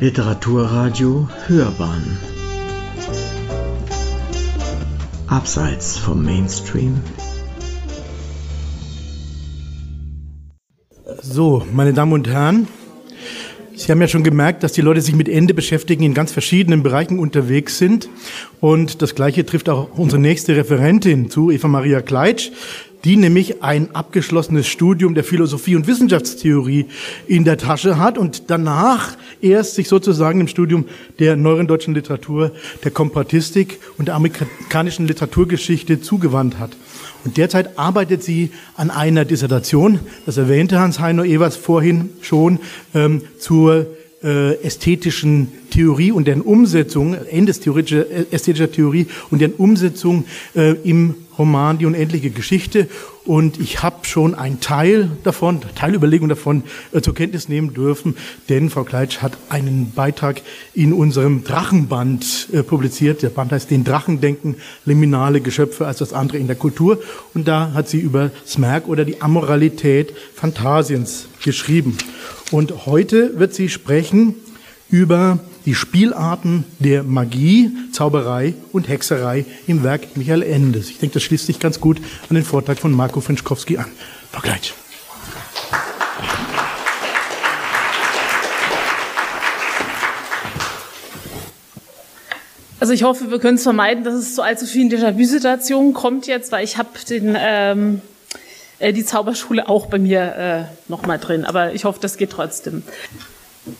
Literaturradio 0.00 1.28
Hörbahn. 1.46 2.16
Abseits 5.26 5.98
vom 5.98 6.24
Mainstream. 6.24 7.02
So, 11.20 11.66
meine 11.70 11.92
Damen 11.92 12.14
und 12.14 12.26
Herren, 12.28 12.66
Sie 13.74 13.90
haben 13.90 14.00
ja 14.00 14.08
schon 14.08 14.24
gemerkt, 14.24 14.62
dass 14.62 14.72
die 14.72 14.82
Leute 14.82 15.00
sich 15.02 15.14
mit 15.14 15.28
Ende 15.28 15.52
beschäftigen, 15.52 16.02
in 16.02 16.14
ganz 16.14 16.32
verschiedenen 16.32 16.82
Bereichen 16.82 17.18
unterwegs 17.18 17.76
sind. 17.76 18.08
Und 18.60 19.02
das 19.02 19.14
Gleiche 19.14 19.44
trifft 19.44 19.68
auch 19.68 19.98
unsere 19.98 20.20
nächste 20.20 20.54
Referentin 20.54 21.28
zu, 21.28 21.50
Eva 21.50 21.68
Maria 21.68 22.00
Kleitsch 22.00 22.50
die 23.04 23.16
nämlich 23.16 23.62
ein 23.62 23.94
abgeschlossenes 23.94 24.66
Studium 24.66 25.14
der 25.14 25.24
Philosophie 25.24 25.76
und 25.76 25.86
Wissenschaftstheorie 25.86 26.86
in 27.26 27.44
der 27.44 27.58
Tasche 27.58 27.98
hat 27.98 28.18
und 28.18 28.50
danach 28.50 29.16
erst 29.40 29.74
sich 29.74 29.88
sozusagen 29.88 30.40
im 30.40 30.48
Studium 30.48 30.84
der 31.18 31.36
neueren 31.36 31.66
deutschen 31.66 31.94
Literatur, 31.94 32.52
der 32.84 32.90
Komparatistik 32.90 33.78
und 33.98 34.08
der 34.08 34.14
amerikanischen 34.14 35.06
Literaturgeschichte 35.06 36.00
zugewandt 36.00 36.58
hat. 36.58 36.76
Und 37.24 37.36
derzeit 37.36 37.78
arbeitet 37.78 38.22
sie 38.22 38.50
an 38.76 38.90
einer 38.90 39.24
Dissertation, 39.24 40.00
das 40.26 40.36
erwähnte 40.36 40.78
Hans-Heino 40.78 41.22
Evers 41.24 41.56
vorhin 41.56 42.10
schon, 42.22 42.60
ähm, 42.94 43.22
zur 43.38 43.86
äh, 44.22 44.54
ästhetischen 44.62 45.48
Theorie 45.70 46.12
und 46.12 46.26
deren 46.26 46.42
Umsetzung, 46.42 47.14
endestheoretischer 47.14 48.10
äh, 48.10 48.26
ästhetischer 48.30 48.70
Theorie 48.70 49.06
und 49.30 49.40
deren 49.40 49.54
Umsetzung 49.54 50.24
äh, 50.54 50.72
im 50.84 51.14
Roman 51.40 51.78
Die 51.78 51.86
unendliche 51.86 52.28
Geschichte. 52.30 52.86
Und 53.24 53.58
ich 53.58 53.82
habe 53.82 54.04
schon 54.04 54.34
einen 54.34 54.60
Teil 54.60 55.10
davon, 55.24 55.60
Teilüberlegung 55.74 56.28
davon 56.28 56.64
äh, 56.92 57.00
zur 57.00 57.14
Kenntnis 57.14 57.48
nehmen 57.48 57.72
dürfen, 57.72 58.16
denn 58.50 58.68
Frau 58.68 58.84
Kleitsch 58.84 59.18
hat 59.18 59.32
einen 59.48 59.92
Beitrag 59.92 60.42
in 60.74 60.92
unserem 60.92 61.42
Drachenband 61.42 62.48
äh, 62.52 62.62
publiziert. 62.62 63.22
Der 63.22 63.30
Band 63.30 63.52
heißt 63.52 63.70
Den 63.70 63.84
Drachendenken, 63.84 64.56
liminale 64.84 65.40
Geschöpfe 65.40 65.86
als 65.86 65.98
das 65.98 66.12
andere 66.12 66.36
in 66.36 66.46
der 66.46 66.56
Kultur. 66.56 67.00
Und 67.32 67.48
da 67.48 67.72
hat 67.72 67.88
sie 67.88 68.00
über 68.00 68.30
Smerk 68.46 68.86
oder 68.86 69.06
die 69.06 69.22
Amoralität 69.22 70.14
Phantasiens 70.34 71.26
geschrieben. 71.42 71.96
Und 72.50 72.84
heute 72.84 73.38
wird 73.38 73.54
sie 73.54 73.70
sprechen 73.70 74.34
über 74.90 75.38
die 75.66 75.74
Spielarten 75.74 76.64
der 76.78 77.02
Magie, 77.02 77.70
Zauberei 77.92 78.54
und 78.72 78.88
Hexerei 78.88 79.44
im 79.66 79.82
Werk 79.82 80.16
Michael 80.16 80.42
Endes. 80.42 80.90
Ich 80.90 80.98
denke, 80.98 81.14
das 81.14 81.22
schließt 81.22 81.46
sich 81.46 81.60
ganz 81.60 81.80
gut 81.80 81.98
an 82.28 82.34
den 82.34 82.44
Vortrag 82.44 82.78
von 82.78 82.92
Marco 82.92 83.20
Fenschkowski 83.20 83.78
an. 83.78 83.86
Kleitsch. 84.42 84.72
Also 92.80 92.94
ich 92.94 93.02
hoffe, 93.02 93.30
wir 93.30 93.38
können 93.38 93.56
es 93.56 93.62
vermeiden, 93.62 94.04
dass 94.04 94.14
es 94.14 94.34
zu 94.34 94.42
allzu 94.42 94.64
vielen 94.64 94.90
Déjà-vu-Situationen 94.90 95.92
kommt 95.92 96.26
jetzt, 96.26 96.50
weil 96.50 96.64
ich 96.64 96.78
habe 96.78 96.88
den 97.10 97.36
ähm, 97.38 98.00
äh, 98.78 98.94
die 98.94 99.04
Zauberschule 99.04 99.68
auch 99.68 99.86
bei 99.86 99.98
mir 99.98 100.68
äh, 100.88 100.90
nochmal 100.90 101.18
drin. 101.18 101.44
Aber 101.44 101.74
ich 101.74 101.84
hoffe, 101.84 101.98
das 102.00 102.16
geht 102.16 102.30
trotzdem. 102.30 102.82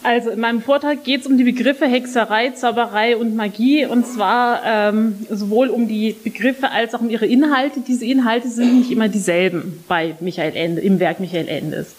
Also 0.02 0.30
in 0.30 0.40
meinem 0.40 0.62
Vortrag 0.62 1.04
geht 1.04 1.22
es 1.22 1.26
um 1.26 1.36
die 1.36 1.44
Begriffe 1.44 1.86
Hexerei, 1.86 2.50
Zauberei 2.50 3.16
und 3.16 3.36
Magie 3.36 3.86
und 3.86 4.06
zwar 4.06 4.62
ähm, 4.64 5.26
sowohl 5.30 5.68
um 5.68 5.88
die 5.88 6.14
Begriffe 6.24 6.70
als 6.70 6.94
auch 6.94 7.00
um 7.00 7.10
ihre 7.10 7.26
Inhalte. 7.26 7.80
Diese 7.80 8.04
Inhalte 8.04 8.48
sind 8.48 8.78
nicht 8.78 8.90
immer 8.90 9.08
dieselben 9.08 9.84
bei 9.88 10.14
Michael 10.20 10.56
Ende, 10.56 10.80
im 10.80 11.00
Werk 11.00 11.20
Michael 11.20 11.48
Endes. 11.48 11.94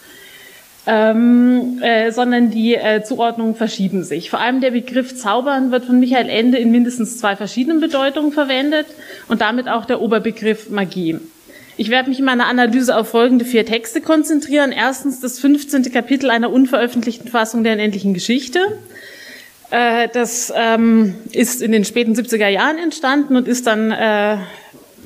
Ähm, 0.88 1.80
äh, 1.84 2.12
sondern 2.12 2.50
die 2.50 2.74
äh, 2.74 3.04
Zuordnungen 3.04 3.54
verschieben 3.54 4.04
sich. 4.04 4.32
Vor 4.32 4.40
allem 4.40 4.62
der 4.62 4.72
Begriff 4.72 5.16
Zaubern 5.16 5.72
wird 5.72 5.86
von 5.86 6.00
Michael 6.00 6.28
Ende 6.28 6.58
in 6.58 6.72
mindestens 6.72 7.20
zwei 7.20 7.36
verschiedenen 7.36 7.80
Bedeutungen 7.80 8.32
verwendet 8.32 8.88
und 9.28 9.42
damit 9.42 9.68
auch 9.68 9.86
der 9.86 10.02
Oberbegriff 10.02 10.72
Magie. 10.72 11.20
Ich 11.82 11.90
werde 11.90 12.10
mich 12.10 12.20
in 12.20 12.26
meiner 12.26 12.46
Analyse 12.46 12.96
auf 12.96 13.08
folgende 13.10 13.44
vier 13.44 13.66
Texte 13.66 14.02
konzentrieren. 14.02 14.72
Erstens 14.72 15.20
das 15.20 15.40
15. 15.40 15.92
Kapitel 15.92 16.30
einer 16.30 16.52
unveröffentlichten 16.52 17.28
Fassung 17.28 17.64
der 17.64 17.74
unendlichen 17.74 18.14
Geschichte. 18.14 18.60
Äh, 19.72 20.08
das 20.14 20.54
ähm, 20.56 21.16
ist 21.32 21.60
in 21.60 21.72
den 21.72 21.84
späten 21.84 22.14
70er 22.14 22.50
Jahren 22.50 22.78
entstanden 22.78 23.36
und 23.36 23.48
ist 23.48 23.66
dann, 23.66 23.90
äh, 23.90 24.34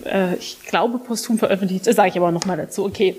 äh, 0.04 0.36
ich 0.38 0.58
glaube, 0.68 0.98
posthum 0.98 1.40
veröffentlicht. 1.40 1.88
Das 1.88 1.96
sage 1.96 2.10
ich 2.10 2.18
aber 2.18 2.34
noch 2.34 2.44
mal 2.44 2.58
dazu. 2.58 2.84
Okay. 2.84 3.16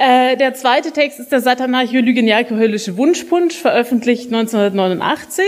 Äh, 0.00 0.36
der 0.36 0.54
zweite 0.54 0.92
Text 0.92 1.20
ist 1.20 1.30
der 1.30 1.40
Satanarche 1.40 2.00
Lügenjake 2.00 2.56
Höllische 2.56 2.96
Wunschpunsch, 2.96 3.54
veröffentlicht 3.54 4.32
1989. 4.32 5.44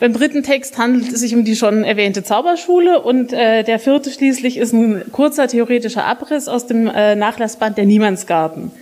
Beim 0.00 0.12
dritten 0.12 0.42
Text 0.42 0.78
handelt 0.78 1.12
es 1.12 1.20
sich 1.20 1.34
um 1.34 1.44
die 1.44 1.54
schon 1.54 1.84
erwähnte 1.84 2.24
Zauberschule 2.24 3.00
und 3.00 3.32
äh, 3.32 3.62
der 3.62 3.78
vierte 3.78 4.10
schließlich 4.10 4.56
ist 4.56 4.72
ein 4.72 5.04
kurzer 5.12 5.46
theoretischer 5.46 6.04
Abriss 6.04 6.48
aus 6.48 6.66
dem 6.66 6.88
äh, 6.88 7.14
Nachlassband 7.14 7.78
Der 7.78 7.86
Niemandsgarten. 7.86 8.72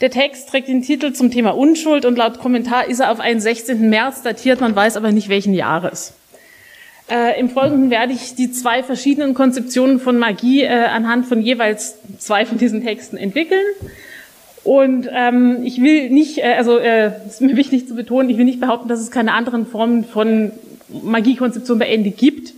Der 0.00 0.10
Text 0.10 0.48
trägt 0.48 0.68
den 0.68 0.82
Titel 0.82 1.12
zum 1.12 1.30
Thema 1.30 1.50
Unschuld 1.50 2.04
und 2.04 2.16
laut 2.16 2.38
Kommentar 2.38 2.88
ist 2.88 3.00
er 3.00 3.10
auf 3.10 3.20
einen 3.20 3.40
16. 3.40 3.90
März 3.90 4.22
datiert, 4.22 4.60
man 4.60 4.74
weiß 4.74 4.96
aber 4.96 5.10
nicht 5.10 5.28
welchen 5.28 5.54
Jahres. 5.54 6.14
Äh, 7.10 7.38
Im 7.40 7.50
Folgenden 7.50 7.90
werde 7.90 8.12
ich 8.12 8.36
die 8.36 8.52
zwei 8.52 8.84
verschiedenen 8.84 9.34
Konzeptionen 9.34 9.98
von 9.98 10.16
Magie 10.16 10.62
äh, 10.62 10.68
anhand 10.68 11.26
von 11.26 11.42
jeweils 11.42 11.96
zwei 12.18 12.46
von 12.46 12.56
diesen 12.56 12.84
Texten 12.84 13.16
entwickeln. 13.16 13.64
Und 14.62 15.08
ähm, 15.12 15.62
ich 15.64 15.80
will 15.80 16.10
nicht, 16.10 16.38
äh, 16.38 16.54
also 16.56 16.78
äh, 16.78 17.12
ist 17.26 17.40
mir 17.40 17.56
wichtig 17.56 17.88
zu 17.88 17.94
betonen, 17.94 18.28
ich 18.28 18.36
will 18.36 18.44
nicht 18.44 18.60
behaupten, 18.60 18.88
dass 18.88 19.00
es 19.00 19.10
keine 19.10 19.32
anderen 19.32 19.66
Formen 19.66 20.04
von 20.04 20.52
Magiekonzeption 21.02 21.78
bei 21.78 21.86
Ende 21.86 22.10
gibt. 22.10 22.52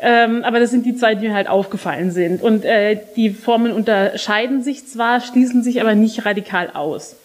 Ähm, 0.00 0.44
aber 0.44 0.60
das 0.60 0.70
sind 0.70 0.86
die 0.86 0.94
zwei, 0.94 1.14
die 1.14 1.26
mir 1.26 1.34
halt 1.34 1.48
aufgefallen 1.48 2.10
sind. 2.12 2.42
Und 2.42 2.64
äh, 2.64 3.00
die 3.16 3.30
Formen 3.30 3.72
unterscheiden 3.72 4.62
sich 4.62 4.86
zwar, 4.86 5.20
schließen 5.20 5.62
sich 5.62 5.80
aber 5.80 5.94
nicht 5.94 6.24
radikal 6.24 6.70
aus. 6.72 7.16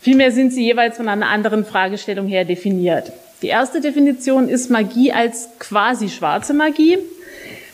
Vielmehr 0.00 0.30
sind 0.32 0.52
sie 0.52 0.64
jeweils 0.64 0.96
von 0.96 1.08
einer 1.08 1.28
anderen 1.28 1.64
Fragestellung 1.64 2.26
her 2.26 2.44
definiert. 2.44 3.12
Die 3.42 3.48
erste 3.48 3.80
Definition 3.80 4.48
ist 4.48 4.70
Magie 4.70 5.12
als 5.12 5.48
quasi 5.58 6.08
schwarze 6.08 6.54
Magie. 6.54 6.98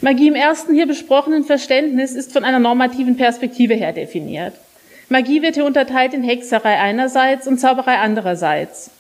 Magie 0.01 0.29
im 0.29 0.35
ersten 0.35 0.75
hier 0.75 0.87
besprochenen 0.87 1.45
Verständnis 1.45 2.13
ist 2.13 2.33
von 2.33 2.43
einer 2.43 2.59
normativen 2.59 3.17
Perspektive 3.17 3.75
her 3.75 3.93
definiert. 3.93 4.55
Magie 5.13 5.43
wird 5.43 5.57
hier 5.57 5.65
unterteilt 5.65 6.15
in 6.15 6.23
Hexerei 6.23 6.79
einerseits 6.79 7.49
und 7.49 7.59
Zauberei 7.59 7.99
andererseits. 7.99 8.93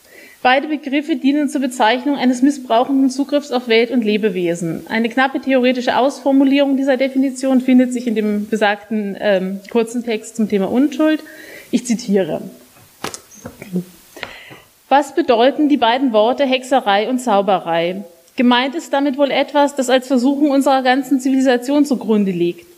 Beide 0.43 0.67
Begriffe 0.67 1.15
dienen 1.15 1.49
zur 1.49 1.61
Bezeichnung 1.61 2.17
eines 2.17 2.43
missbrauchenden 2.43 3.11
Zugriffs 3.11 3.53
auf 3.53 3.69
Welt 3.69 3.93
und 3.93 4.05
Lebewesen. 4.05 4.89
Eine 4.89 5.09
knappe 5.09 5.41
theoretische 5.41 5.97
Ausformulierung 5.97 6.77
dieser 6.77 6.97
Definition 6.97 7.61
findet 7.61 7.93
sich 7.93 8.09
in 8.09 8.17
dem 8.17 8.49
besagten 8.49 9.17
ähm, 9.21 9.61
kurzen 9.71 10.05
Text 10.05 10.35
zum 10.35 10.49
Thema 10.49 10.69
Unschuld. 10.69 11.23
Ich 11.71 11.87
zitiere. 11.87 12.43
Was 14.89 15.15
bedeuten 15.15 15.69
die 15.69 15.77
beiden 15.77 16.13
Worte 16.13 16.45
Hexerei 16.45 17.09
und 17.09 17.21
Zauberei? 17.21 18.03
Gemeint 18.35 18.75
ist 18.75 18.93
damit 18.93 19.17
wohl 19.17 19.31
etwas, 19.31 19.77
das 19.77 19.89
als 19.89 20.09
Versuchung 20.09 20.51
unserer 20.51 20.83
ganzen 20.83 21.21
Zivilisation 21.21 21.85
zugrunde 21.85 22.33
liegt. 22.33 22.70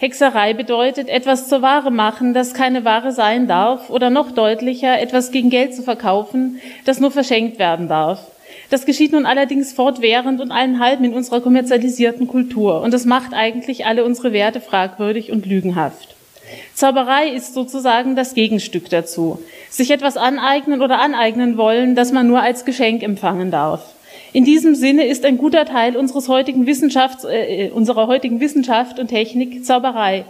Hexerei 0.00 0.54
bedeutet 0.54 1.10
etwas 1.10 1.46
zur 1.50 1.60
Ware 1.60 1.90
machen, 1.90 2.32
das 2.32 2.54
keine 2.54 2.86
Ware 2.86 3.12
sein 3.12 3.46
darf, 3.46 3.90
oder 3.90 4.08
noch 4.08 4.30
deutlicher, 4.30 4.98
etwas 4.98 5.30
gegen 5.30 5.50
Geld 5.50 5.74
zu 5.74 5.82
verkaufen, 5.82 6.58
das 6.86 7.00
nur 7.00 7.10
verschenkt 7.10 7.58
werden 7.58 7.86
darf. 7.86 8.18
Das 8.70 8.86
geschieht 8.86 9.12
nun 9.12 9.26
allerdings 9.26 9.74
fortwährend 9.74 10.40
und 10.40 10.52
allen 10.52 10.80
Halben 10.80 11.04
in 11.04 11.12
unserer 11.12 11.42
kommerzialisierten 11.42 12.28
Kultur, 12.28 12.80
und 12.80 12.94
das 12.94 13.04
macht 13.04 13.34
eigentlich 13.34 13.84
alle 13.84 14.06
unsere 14.06 14.32
Werte 14.32 14.62
fragwürdig 14.62 15.32
und 15.32 15.44
lügenhaft. 15.44 16.16
Zauberei 16.72 17.28
ist 17.28 17.52
sozusagen 17.52 18.16
das 18.16 18.32
Gegenstück 18.32 18.88
dazu. 18.88 19.38
Sich 19.68 19.90
etwas 19.90 20.16
aneignen 20.16 20.80
oder 20.80 20.98
aneignen 20.98 21.58
wollen, 21.58 21.94
das 21.94 22.10
man 22.10 22.26
nur 22.26 22.40
als 22.40 22.64
Geschenk 22.64 23.02
empfangen 23.02 23.50
darf. 23.50 23.82
In 24.32 24.44
diesem 24.44 24.76
Sinne 24.76 25.06
ist 25.06 25.24
ein 25.24 25.38
guter 25.38 25.64
Teil 25.64 25.96
unseres 25.96 26.28
heutigen 26.28 26.66
Wissenschafts, 26.66 27.24
äh, 27.24 27.66
äh, 27.66 27.70
unserer 27.70 28.06
heutigen 28.06 28.40
Wissenschaft 28.40 28.98
und 28.98 29.08
Technik 29.08 29.64
Zauberei. 29.64 30.24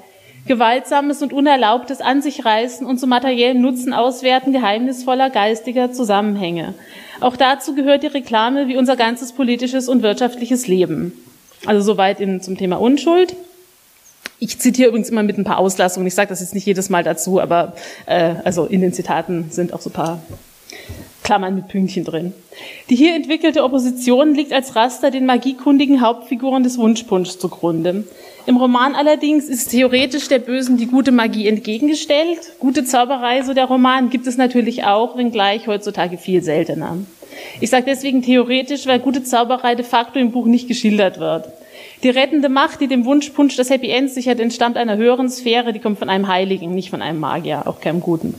Gewaltsames 0.47 1.21
und 1.21 1.35
unerlaubtes 1.35 2.01
An 2.01 2.23
sich 2.23 2.47
reißen 2.47 2.87
und 2.87 2.99
zu 2.99 3.07
materiellen 3.07 3.61
Nutzen 3.61 3.93
auswerten 3.93 4.53
geheimnisvoller 4.53 5.29
geistiger 5.29 5.93
Zusammenhänge. 5.93 6.73
Auch 7.21 7.37
dazu 7.37 7.75
gehört 7.75 8.03
die 8.03 8.07
Reklame 8.07 8.67
wie 8.67 8.79
unser 8.79 8.97
ganzes 8.97 9.33
politisches 9.33 9.87
und 9.87 10.03
wirtschaftliches 10.03 10.67
Leben. 10.67 11.13
Also 11.67 11.83
soweit 11.83 12.21
in, 12.21 12.41
zum 12.41 12.57
Thema 12.57 12.81
Unschuld. 12.81 13.37
Ich 14.39 14.59
zitiere 14.59 14.89
übrigens 14.89 15.11
immer 15.11 15.23
mit 15.23 15.37
ein 15.37 15.45
paar 15.45 15.59
Auslassungen. 15.59 16.07
Ich 16.07 16.15
sage 16.15 16.31
das 16.31 16.41
jetzt 16.41 16.55
nicht 16.55 16.65
jedes 16.65 16.89
Mal 16.89 17.05
dazu, 17.05 17.39
aber 17.39 17.75
äh, 18.07 18.37
also 18.43 18.65
in 18.65 18.81
den 18.81 18.95
Zitaten 18.95 19.51
sind 19.51 19.75
auch 19.75 19.83
so 19.83 19.91
ein 19.91 19.93
paar 19.93 20.23
Klammern 21.23 21.55
mit 21.55 21.69
Pünktchen 21.69 22.05
drin. 22.05 22.33
Die 22.89 22.97
hier 22.97 23.15
entwickelte 23.15 23.63
Opposition 23.63 24.35
liegt 24.35 24.53
als 24.53 24.75
Raster 24.75 25.11
den 25.11 25.27
magiekundigen 25.27 26.01
Hauptfiguren 26.01 26.65
des 26.65 26.77
Wunschpunschs 26.79 27.39
zugrunde. 27.39 28.05
Im 28.47 28.57
Roman 28.57 28.95
allerdings 28.95 29.49
ist 29.49 29.71
theoretisch 29.71 30.29
der 30.29 30.41
Bösen 30.41 30.77
die 30.77 30.87
gute 30.87 31.13
Magie 31.13 31.47
entgegengestellt. 31.47 32.53
Gute 32.59 32.85
Zauberei, 32.85 33.43
so 33.43 33.55
der 33.55 33.67
Roman, 33.67 34.11
gibt 34.11 34.27
es 34.27 34.39
natürlich 34.39 34.85
auch, 34.85 35.17
wenngleich 35.17 35.69
heutzutage 35.69 36.19
viel 36.19 36.43
seltener. 36.43 36.99
Ich 37.61 37.71
sage 37.71 37.85
deswegen 37.87 38.23
theoretisch, 38.23 38.87
weil 38.87 38.99
gute 38.99 39.23
Zauberei 39.23 39.75
de 39.75 39.85
facto 39.85 40.19
im 40.19 40.33
Buch 40.33 40.47
nicht 40.47 40.69
geschildert 40.69 41.21
wird. 41.21 41.49
Die 42.03 42.11
rettende 42.11 42.49
Macht, 42.49 42.81
die 42.81 42.89
dem 42.89 43.05
Wunschpunsch 43.05 43.57
das 43.57 43.71
Happy 43.71 43.91
End 43.91 44.11
sichert, 44.11 44.41
entstammt 44.41 44.77
einer 44.77 44.97
höheren 44.97 45.29
Sphäre, 45.29 45.73
die 45.73 45.79
kommt 45.79 45.99
von 45.99 46.09
einem 46.09 46.29
Heiligen, 46.29 46.75
nicht 46.75 46.91
von 46.91 47.03
einem 47.03 47.21
Magier, 47.21 47.67
auch 47.67 47.81
keinem 47.81 48.01
Guten. 48.01 48.35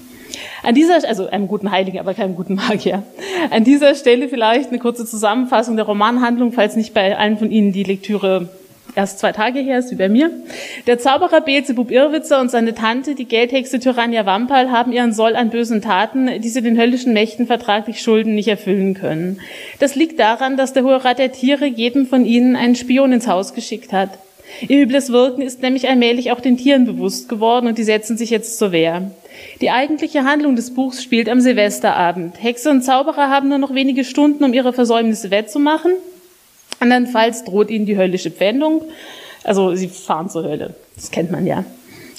An 0.64 0.76
dieser, 0.76 1.08
also 1.08 1.28
einem 1.28 1.48
guten 1.48 1.72
Heiligen, 1.72 2.00
aber 2.00 2.14
keinem 2.14 2.36
guten 2.36 2.56
Magier. 2.56 3.04
An 3.50 3.64
dieser 3.64 3.96
Stelle 3.96 4.30
vielleicht 4.30 4.70
eine 4.70 4.80
kurze 4.80 5.06
Zusammenfassung 5.06 5.76
der 5.76 5.86
Romanhandlung, 5.86 6.52
falls 6.52 6.76
nicht 6.76 6.94
bei 6.94 7.18
allen 7.18 7.38
von 7.38 7.52
Ihnen 7.52 7.72
die 7.72 7.84
Lektüre 7.84 8.50
erst 8.96 9.20
zwei 9.20 9.32
Tage 9.32 9.60
her 9.60 9.80
ist, 9.80 9.92
wie 9.92 9.96
bei 9.96 10.10
mir. 10.10 10.32
Der 10.88 11.00
Zauberer 11.00 11.42
Beelzebub 11.42 11.92
Irrwitzer 11.92 12.40
und 12.40 12.52
seine 12.52 12.76
Tante, 12.76 13.16
die 13.16 13.26
Geldhexe 13.26 13.80
Tyrannia 13.80 14.26
Wampal, 14.26 14.72
haben 14.72 14.92
ihren 14.92 15.14
Soll 15.14 15.36
an 15.36 15.50
bösen 15.50 15.82
Taten, 15.82 16.42
die 16.42 16.50
sie 16.50 16.62
den 16.62 16.78
höllischen 16.78 17.14
Mächten 17.14 17.48
vertraglich 17.48 18.02
schulden, 18.02 18.36
nicht 18.36 18.48
erfüllen 18.48 18.94
können. 18.94 19.40
Das 19.80 19.96
liegt 19.96 20.20
daran, 20.20 20.58
dass 20.58 20.74
der 20.74 20.84
Hohe 20.84 21.04
Rat 21.04 21.20
der 21.20 21.32
Tiere 21.32 21.66
jedem 21.66 22.06
von 22.06 22.26
ihnen 22.26 22.56
einen 22.56 22.76
Spion 22.76 23.14
ins 23.14 23.28
Haus 23.28 23.54
geschickt 23.54 23.94
hat. 23.94 24.10
Ihr 24.68 24.84
übles 24.84 25.12
Wirken 25.12 25.42
ist 25.42 25.62
nämlich 25.62 25.88
allmählich 25.88 26.32
auch 26.32 26.42
den 26.42 26.58
Tieren 26.58 26.86
bewusst 26.86 27.30
geworden 27.30 27.68
und 27.68 27.78
die 27.78 27.84
setzen 27.84 28.18
sich 28.18 28.30
jetzt 28.30 28.58
zur 28.58 28.72
Wehr. 28.72 29.12
Die 29.62 29.70
eigentliche 29.70 30.24
Handlung 30.24 30.56
des 30.56 30.74
Buchs 30.74 31.04
spielt 31.04 31.30
am 31.30 31.40
Silvesterabend. 31.40 32.42
Hexe 32.42 32.72
und 32.72 32.82
Zauberer 32.82 33.30
haben 33.30 33.48
nur 33.48 33.60
noch 33.60 33.76
wenige 33.76 34.04
Stunden, 34.04 34.44
um 34.44 34.54
ihre 34.54 34.74
Versäumnisse 34.74 35.30
wettzumachen. 35.30 35.92
Andernfalls 36.80 37.44
droht 37.44 37.70
ihnen 37.70 37.86
die 37.86 37.96
höllische 37.96 38.32
Pfändung. 38.32 38.82
Also 39.44 39.76
sie 39.76 39.88
fahren 39.88 40.32
zur 40.32 40.46
Hölle. 40.46 40.74
Das 40.96 41.12
kennt 41.12 41.30
man 41.30 41.46
ja. 41.46 41.64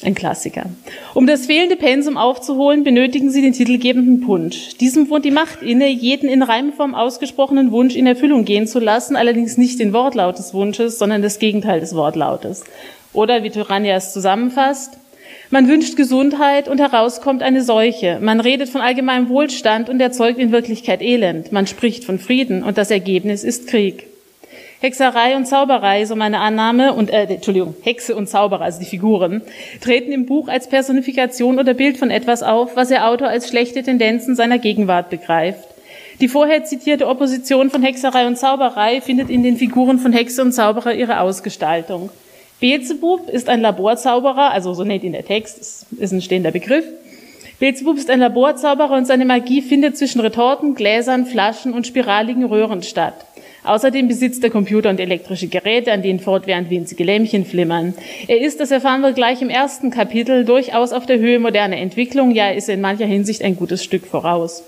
Ein 0.04 0.14
Klassiker. 0.14 0.66
Um 1.14 1.26
das 1.26 1.46
fehlende 1.46 1.74
Pensum 1.74 2.16
aufzuholen, 2.16 2.84
benötigen 2.84 3.30
sie 3.30 3.42
den 3.42 3.52
titelgebenden 3.52 4.20
Punsch. 4.20 4.76
Diesem 4.78 5.10
wohnt 5.10 5.24
die 5.24 5.30
Macht 5.32 5.62
inne, 5.62 5.88
jeden 5.88 6.28
in 6.28 6.42
Reimform 6.42 6.94
ausgesprochenen 6.94 7.72
Wunsch 7.72 7.96
in 7.96 8.06
Erfüllung 8.06 8.44
gehen 8.44 8.68
zu 8.68 8.78
lassen, 8.78 9.16
allerdings 9.16 9.56
nicht 9.58 9.80
den 9.80 9.92
Wortlaut 9.92 10.38
des 10.38 10.54
Wunsches, 10.54 10.98
sondern 10.98 11.22
das 11.22 11.40
Gegenteil 11.40 11.80
des 11.80 11.94
Wortlautes. 11.94 12.64
Oder 13.12 13.42
wie 13.42 13.50
Tyrannia 13.50 13.96
es 13.96 14.12
zusammenfasst, 14.12 14.98
man 15.52 15.68
wünscht 15.68 15.96
Gesundheit 15.96 16.66
und 16.66 16.78
herauskommt 16.78 17.42
eine 17.42 17.62
Seuche. 17.62 18.18
Man 18.22 18.40
redet 18.40 18.70
von 18.70 18.80
allgemeinem 18.80 19.28
Wohlstand 19.28 19.90
und 19.90 20.00
erzeugt 20.00 20.38
in 20.38 20.50
Wirklichkeit 20.50 21.02
Elend. 21.02 21.52
Man 21.52 21.66
spricht 21.66 22.04
von 22.04 22.18
Frieden 22.18 22.62
und 22.62 22.78
das 22.78 22.90
Ergebnis 22.90 23.44
ist 23.44 23.68
Krieg. 23.68 24.06
Hexerei 24.80 25.36
und 25.36 25.46
Zauberei, 25.46 26.06
so 26.06 26.16
meine 26.16 26.40
Annahme, 26.40 26.94
und 26.94 27.10
äh, 27.10 27.24
Entschuldigung, 27.24 27.74
Hexe 27.82 28.16
und 28.16 28.28
Zauberer, 28.28 28.62
also 28.62 28.80
die 28.80 28.86
Figuren, 28.86 29.42
treten 29.82 30.10
im 30.10 30.24
Buch 30.24 30.48
als 30.48 30.68
Personifikation 30.68 31.58
oder 31.58 31.74
Bild 31.74 31.98
von 31.98 32.10
etwas 32.10 32.42
auf, 32.42 32.74
was 32.74 32.88
der 32.88 33.06
Autor 33.06 33.28
als 33.28 33.48
schlechte 33.48 33.82
Tendenzen 33.82 34.34
seiner 34.34 34.58
Gegenwart 34.58 35.10
begreift. 35.10 35.68
Die 36.22 36.28
vorher 36.28 36.64
zitierte 36.64 37.06
Opposition 37.06 37.68
von 37.70 37.82
Hexerei 37.82 38.26
und 38.26 38.38
Zauberei 38.38 39.02
findet 39.02 39.28
in 39.28 39.42
den 39.42 39.58
Figuren 39.58 39.98
von 39.98 40.14
Hexe 40.14 40.40
und 40.40 40.52
Zauberer 40.52 40.94
ihre 40.94 41.20
Ausgestaltung. 41.20 42.08
Beelzebub 42.62 43.28
ist 43.28 43.48
ein 43.48 43.60
Laborzauberer, 43.60 44.52
also 44.52 44.72
so 44.72 44.84
nennt 44.84 45.02
ihn 45.02 45.10
der 45.10 45.24
Text, 45.24 45.84
ist 45.98 46.12
ein 46.12 46.22
stehender 46.22 46.52
Begriff. 46.52 46.84
Beelzebub 47.58 47.96
ist 47.96 48.08
ein 48.08 48.20
Laborzauberer 48.20 48.96
und 48.96 49.04
seine 49.04 49.24
Magie 49.24 49.62
findet 49.62 49.98
zwischen 49.98 50.20
Retorten, 50.20 50.76
Gläsern, 50.76 51.26
Flaschen 51.26 51.74
und 51.74 51.88
spiraligen 51.88 52.44
Röhren 52.44 52.84
statt. 52.84 53.14
Außerdem 53.64 54.06
besitzt 54.06 54.44
er 54.44 54.50
Computer 54.50 54.90
und 54.90 55.00
elektrische 55.00 55.48
Geräte, 55.48 55.90
an 55.90 56.02
denen 56.02 56.20
fortwährend 56.20 56.70
winzige 56.70 57.02
Lämpchen 57.02 57.44
flimmern. 57.44 57.94
Er 58.28 58.40
ist, 58.40 58.60
das 58.60 58.70
erfahren 58.70 59.00
wir 59.00 59.12
gleich 59.12 59.42
im 59.42 59.50
ersten 59.50 59.90
Kapitel, 59.90 60.44
durchaus 60.44 60.92
auf 60.92 61.04
der 61.04 61.18
Höhe 61.18 61.40
moderner 61.40 61.78
Entwicklung, 61.78 62.30
ja, 62.30 62.50
ist 62.50 62.68
in 62.68 62.80
mancher 62.80 63.06
Hinsicht 63.06 63.42
ein 63.42 63.56
gutes 63.56 63.82
Stück 63.82 64.06
voraus. 64.06 64.62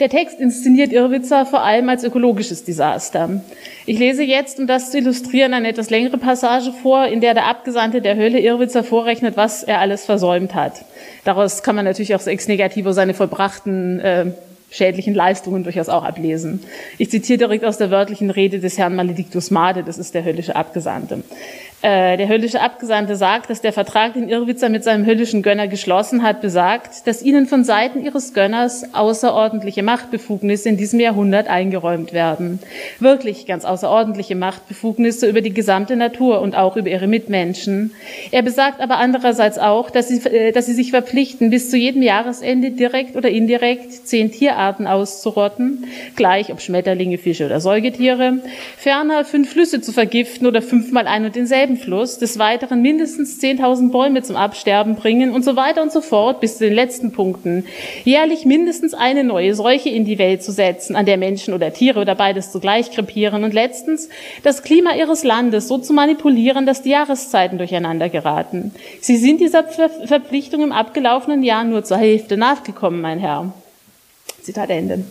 Der 0.00 0.08
Text 0.08 0.38
inszeniert 0.38 0.92
Irrwitzer 0.92 1.44
vor 1.44 1.62
allem 1.62 1.88
als 1.88 2.04
ökologisches 2.04 2.62
Desaster. 2.62 3.40
Ich 3.84 3.98
lese 3.98 4.22
jetzt, 4.22 4.60
um 4.60 4.68
das 4.68 4.92
zu 4.92 4.98
illustrieren, 4.98 5.54
eine 5.54 5.68
etwas 5.68 5.90
längere 5.90 6.18
Passage 6.18 6.72
vor, 6.72 7.06
in 7.06 7.20
der 7.20 7.34
der 7.34 7.46
Abgesandte 7.46 8.00
der 8.00 8.16
Hölle 8.16 8.38
Irrwitzer 8.38 8.84
vorrechnet, 8.84 9.36
was 9.36 9.64
er 9.64 9.80
alles 9.80 10.04
versäumt 10.04 10.54
hat. 10.54 10.84
Daraus 11.24 11.64
kann 11.64 11.74
man 11.74 11.84
natürlich 11.84 12.14
auch 12.14 12.24
ex 12.24 12.46
negativo 12.46 12.92
seine 12.92 13.12
vollbrachten 13.12 13.98
äh, 13.98 14.26
schädlichen 14.70 15.14
Leistungen 15.14 15.64
durchaus 15.64 15.88
auch 15.88 16.04
ablesen. 16.04 16.60
Ich 16.98 17.10
zitiere 17.10 17.38
direkt 17.38 17.64
aus 17.64 17.78
der 17.78 17.90
wörtlichen 17.90 18.30
Rede 18.30 18.60
des 18.60 18.78
Herrn 18.78 18.94
Maledictus 18.94 19.50
Made, 19.50 19.82
das 19.82 19.98
ist 19.98 20.14
der 20.14 20.24
höllische 20.24 20.54
Abgesandte. 20.54 21.24
Äh, 21.80 22.16
der 22.16 22.26
höllische 22.26 22.60
Abgesandte 22.60 23.14
sagt, 23.14 23.50
dass 23.50 23.60
der 23.60 23.72
Vertrag, 23.72 24.14
den 24.14 24.28
Irrwitzer 24.28 24.68
mit 24.68 24.82
seinem 24.82 25.06
höllischen 25.06 25.42
Gönner 25.42 25.68
geschlossen 25.68 26.24
hat, 26.24 26.40
besagt, 26.40 27.06
dass 27.06 27.22
ihnen 27.22 27.46
von 27.46 27.62
Seiten 27.62 28.04
ihres 28.04 28.34
Gönners 28.34 28.94
außerordentliche 28.94 29.84
Machtbefugnisse 29.84 30.68
in 30.70 30.76
diesem 30.76 30.98
Jahrhundert 30.98 31.46
eingeräumt 31.46 32.12
werden. 32.12 32.58
Wirklich 32.98 33.46
ganz 33.46 33.64
außerordentliche 33.64 34.34
Machtbefugnisse 34.34 35.28
über 35.28 35.40
die 35.40 35.54
gesamte 35.54 35.94
Natur 35.94 36.40
und 36.40 36.56
auch 36.56 36.76
über 36.76 36.88
ihre 36.88 37.06
Mitmenschen. 37.06 37.92
Er 38.32 38.42
besagt 38.42 38.80
aber 38.80 38.96
andererseits 38.96 39.58
auch, 39.58 39.90
dass 39.90 40.08
sie, 40.08 40.18
äh, 40.26 40.50
dass 40.50 40.66
sie 40.66 40.74
sich 40.74 40.90
verpflichten, 40.90 41.48
bis 41.50 41.70
zu 41.70 41.76
jedem 41.76 42.02
Jahresende 42.02 42.72
direkt 42.72 43.14
oder 43.14 43.30
indirekt 43.30 43.92
zehn 43.92 44.32
Tierarten 44.32 44.88
auszurotten, 44.88 45.84
gleich 46.16 46.50
ob 46.50 46.60
Schmetterlinge, 46.60 47.18
Fische 47.18 47.46
oder 47.46 47.60
Säugetiere, 47.60 48.40
ferner 48.76 49.24
fünf 49.24 49.52
Flüsse 49.52 49.80
zu 49.80 49.92
vergiften 49.92 50.48
oder 50.48 50.60
fünfmal 50.60 51.06
ein 51.06 51.24
und 51.24 51.36
denselben 51.36 51.67
Fluss, 51.76 52.18
des 52.18 52.38
Weiteren 52.38 52.82
mindestens 52.82 53.40
10.000 53.40 53.90
Bäume 53.90 54.22
zum 54.22 54.36
Absterben 54.36 54.94
bringen 54.94 55.32
und 55.32 55.44
so 55.44 55.56
weiter 55.56 55.82
und 55.82 55.92
so 55.92 56.00
fort 56.00 56.40
bis 56.40 56.58
zu 56.58 56.64
den 56.64 56.74
letzten 56.74 57.12
Punkten. 57.12 57.66
Jährlich 58.04 58.44
mindestens 58.44 58.94
eine 58.94 59.24
neue 59.24 59.54
Seuche 59.54 59.88
in 59.88 60.04
die 60.04 60.18
Welt 60.18 60.42
zu 60.42 60.52
setzen, 60.52 60.96
an 60.96 61.06
der 61.06 61.16
Menschen 61.16 61.54
oder 61.54 61.72
Tiere 61.72 62.00
oder 62.00 62.14
beides 62.14 62.52
zugleich 62.52 62.90
krepieren 62.90 63.44
und 63.44 63.52
letztens 63.52 64.08
das 64.42 64.62
Klima 64.62 64.94
ihres 64.94 65.24
Landes 65.24 65.68
so 65.68 65.78
zu 65.78 65.92
manipulieren, 65.92 66.66
dass 66.66 66.82
die 66.82 66.90
Jahreszeiten 66.90 67.58
durcheinander 67.58 68.08
geraten. 68.08 68.72
Sie 69.00 69.16
sind 69.16 69.40
dieser 69.40 69.64
Verpflichtung 69.64 70.62
im 70.62 70.72
abgelaufenen 70.72 71.42
Jahr 71.42 71.64
nur 71.64 71.84
zur 71.84 71.98
Hälfte 71.98 72.36
nachgekommen, 72.36 73.00
mein 73.00 73.18
Herr. 73.18 73.52
Zitat 74.48 74.70
Ende. 74.70 75.04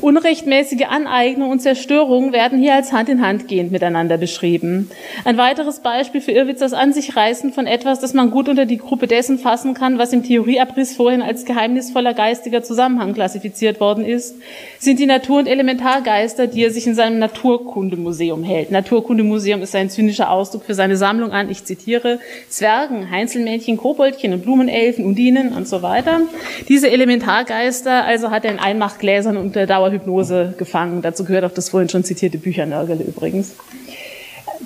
Unrechtmäßige 0.00 0.86
Aneignung 0.88 1.50
und 1.50 1.60
Zerstörung 1.60 2.32
werden 2.32 2.58
hier 2.58 2.74
als 2.74 2.92
Hand 2.92 3.08
in 3.08 3.24
Hand 3.24 3.46
gehend 3.46 3.70
miteinander 3.70 4.18
beschrieben. 4.18 4.90
Ein 5.24 5.36
weiteres 5.36 5.80
Beispiel 5.80 6.20
für 6.20 6.32
Irrwitzers 6.32 6.72
An 6.72 6.92
sich 6.92 7.14
reißen 7.14 7.52
von 7.52 7.68
etwas, 7.68 8.00
das 8.00 8.14
man 8.14 8.30
gut 8.32 8.48
unter 8.48 8.66
die 8.66 8.78
Gruppe 8.78 9.06
dessen 9.06 9.38
fassen 9.38 9.74
kann, 9.74 9.98
was 9.98 10.12
im 10.12 10.24
Theorieabriss 10.24 10.96
vorhin 10.96 11.22
als 11.22 11.44
geheimnisvoller 11.44 12.14
geistiger 12.14 12.64
Zusammenhang 12.64 13.12
klassifiziert 13.12 13.78
worden 13.78 14.04
ist, 14.04 14.34
sind 14.80 14.98
die 14.98 15.06
Natur- 15.06 15.38
und 15.38 15.46
Elementargeister, 15.46 16.48
die 16.48 16.64
er 16.64 16.70
sich 16.70 16.86
in 16.88 16.96
seinem 16.96 17.20
Naturkundemuseum 17.20 18.42
hält. 18.42 18.72
Naturkundemuseum 18.72 19.62
ist 19.62 19.76
ein 19.76 19.90
zynischer 19.90 20.30
Ausdruck 20.30 20.64
für 20.64 20.74
seine 20.74 20.96
Sammlung 20.96 21.30
an, 21.30 21.50
ich 21.50 21.64
zitiere, 21.64 22.18
Zwergen, 22.48 23.10
Heinzelmännchen, 23.10 23.76
Koboldchen 23.76 24.32
und 24.32 24.42
Blumenelfen, 24.42 25.04
Undinen 25.04 25.52
und 25.52 25.68
so 25.68 25.82
weiter. 25.82 26.22
Diese 26.68 26.90
Elementargeister 26.90 28.04
also 28.04 28.30
hat 28.30 28.44
er 28.44 28.52
in 28.52 28.58
Einmachgläsern 28.72 29.36
unter 29.36 29.66
Dauer 29.66 29.90
Dauerhypnose 29.90 30.54
gefangen. 30.56 31.02
Dazu 31.02 31.24
gehört 31.24 31.44
auch 31.44 31.52
das 31.52 31.68
vorhin 31.68 31.90
schon 31.90 32.04
zitierte 32.04 32.38
Büchernörgele 32.38 33.04
übrigens. 33.04 33.54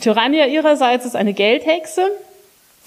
Tyrannia 0.01 0.47
ihrerseits 0.47 1.07
ist 1.07 1.17
eine 1.17 1.33
Geldhexe. 1.33 2.03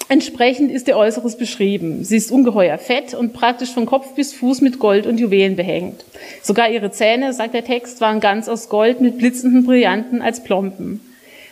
Entsprechend 0.08 0.72
ist 0.72 0.88
ihr 0.88 0.96
Äußeres 0.96 1.36
beschrieben. 1.36 2.04
Sie 2.04 2.16
ist 2.16 2.32
ungeheuer 2.32 2.78
fett 2.78 3.14
und 3.14 3.32
praktisch 3.32 3.70
von 3.70 3.86
Kopf 3.86 4.14
bis 4.14 4.32
Fuß 4.32 4.60
mit 4.62 4.78
Gold 4.78 5.06
und 5.06 5.20
Juwelen 5.20 5.56
behängt. 5.56 6.04
Sogar 6.42 6.70
ihre 6.70 6.90
Zähne, 6.90 7.32
sagt 7.32 7.54
der 7.54 7.64
Text, 7.64 8.00
waren 8.00 8.20
ganz 8.20 8.48
aus 8.48 8.68
Gold 8.68 9.00
mit 9.00 9.18
blitzenden 9.18 9.64
Brillanten 9.64 10.22
als 10.22 10.42
Plomben. 10.42 11.00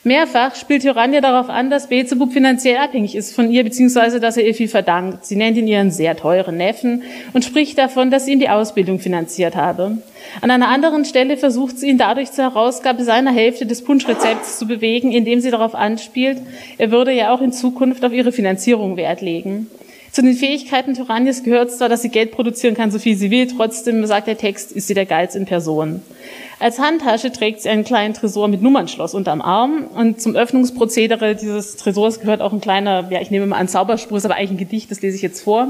Mehrfach 0.05 0.55
spielt 0.55 0.85
Joranja 0.85 1.21
darauf 1.21 1.49
an, 1.49 1.71
dass 1.71 1.88
Beelzebub 1.88 2.33
finanziell 2.33 2.76
abhängig 2.76 3.17
ist 3.17 3.35
von 3.35 3.50
ihr, 3.50 3.64
beziehungsweise 3.64 4.21
dass 4.21 4.37
er 4.37 4.47
ihr 4.47 4.55
viel 4.55 4.69
verdankt. 4.69 5.26
Sie 5.26 5.35
nennt 5.35 5.57
ihn 5.57 5.67
ihren 5.67 5.90
sehr 5.90 6.17
teuren 6.17 6.57
Neffen 6.57 7.02
und 7.33 7.45
spricht 7.45 7.78
davon, 7.78 8.11
dass 8.11 8.25
sie 8.25 8.33
ihm 8.33 8.40
die 8.40 8.49
Ausbildung 8.49 9.00
finanziert 9.00 9.57
habe. 9.57 9.99
An 10.40 10.50
einer 10.50 10.69
anderen 10.69 11.05
Stelle 11.05 11.37
versucht 11.37 11.78
sie 11.78 11.88
ihn 11.88 11.99
dadurch 11.99 12.31
zur 12.31 12.45
Herausgabe 12.45 13.02
seiner 13.02 13.33
Hälfte 13.33 13.67
des 13.67 13.83
Punschrezepts 13.83 14.59
zu 14.59 14.67
bewegen, 14.67 15.11
indem 15.11 15.40
sie 15.40 15.50
darauf 15.50 15.75
anspielt, 15.75 16.38
er 16.78 16.90
würde 16.90 17.12
ja 17.12 17.35
auch 17.35 17.40
in 17.40 17.52
Zukunft 17.52 18.05
auf 18.05 18.12
ihre 18.12 18.31
Finanzierung 18.31 18.97
Wert 18.97 19.21
legen. 19.21 19.69
Zu 20.12 20.23
den 20.23 20.35
Fähigkeiten 20.35 20.95
Tyrannies 20.95 21.43
gehört 21.43 21.71
zwar, 21.71 21.88
dass 21.88 22.02
sie 22.02 22.09
Geld 22.09 22.33
produzieren 22.33 22.75
kann, 22.75 22.90
so 22.90 22.99
viel 22.99 23.17
sie 23.17 23.31
will, 23.31 23.47
trotzdem, 23.47 24.05
sagt 24.07 24.26
der 24.26 24.38
Text, 24.38 24.73
ist 24.73 24.87
sie 24.88 24.95
der 24.95 25.07
Geiz 25.07 25.35
in 25.35 25.45
Person. 25.45 26.02
Als 26.61 26.81
Handtasche 26.81 27.31
trägt 27.31 27.62
sie 27.62 27.69
einen 27.69 27.85
kleinen 27.85 28.15
Tresor 28.15 28.49
mit 28.49 28.62
Nummernschloss 28.62 29.15
unterm 29.15 29.41
Arm 29.41 29.85
und 29.95 30.21
zum 30.21 30.35
Öffnungsprozedere 30.35 31.37
dieses 31.37 31.77
Tresors 31.77 32.19
gehört 32.19 32.41
auch 32.41 32.53
ein 32.53 32.61
kleiner, 32.61 33.09
ja, 33.11 33.21
ich 33.21 33.31
nehme 33.31 33.47
mal 33.47 33.59
an 33.59 33.69
Zauberspruch, 33.69 34.17
ist 34.17 34.25
aber 34.25 34.35
eigentlich 34.35 34.50
ein 34.50 34.57
Gedicht, 34.59 34.91
das 34.91 35.00
lese 35.00 35.15
ich 35.15 35.23
jetzt 35.23 35.43
vor. 35.43 35.69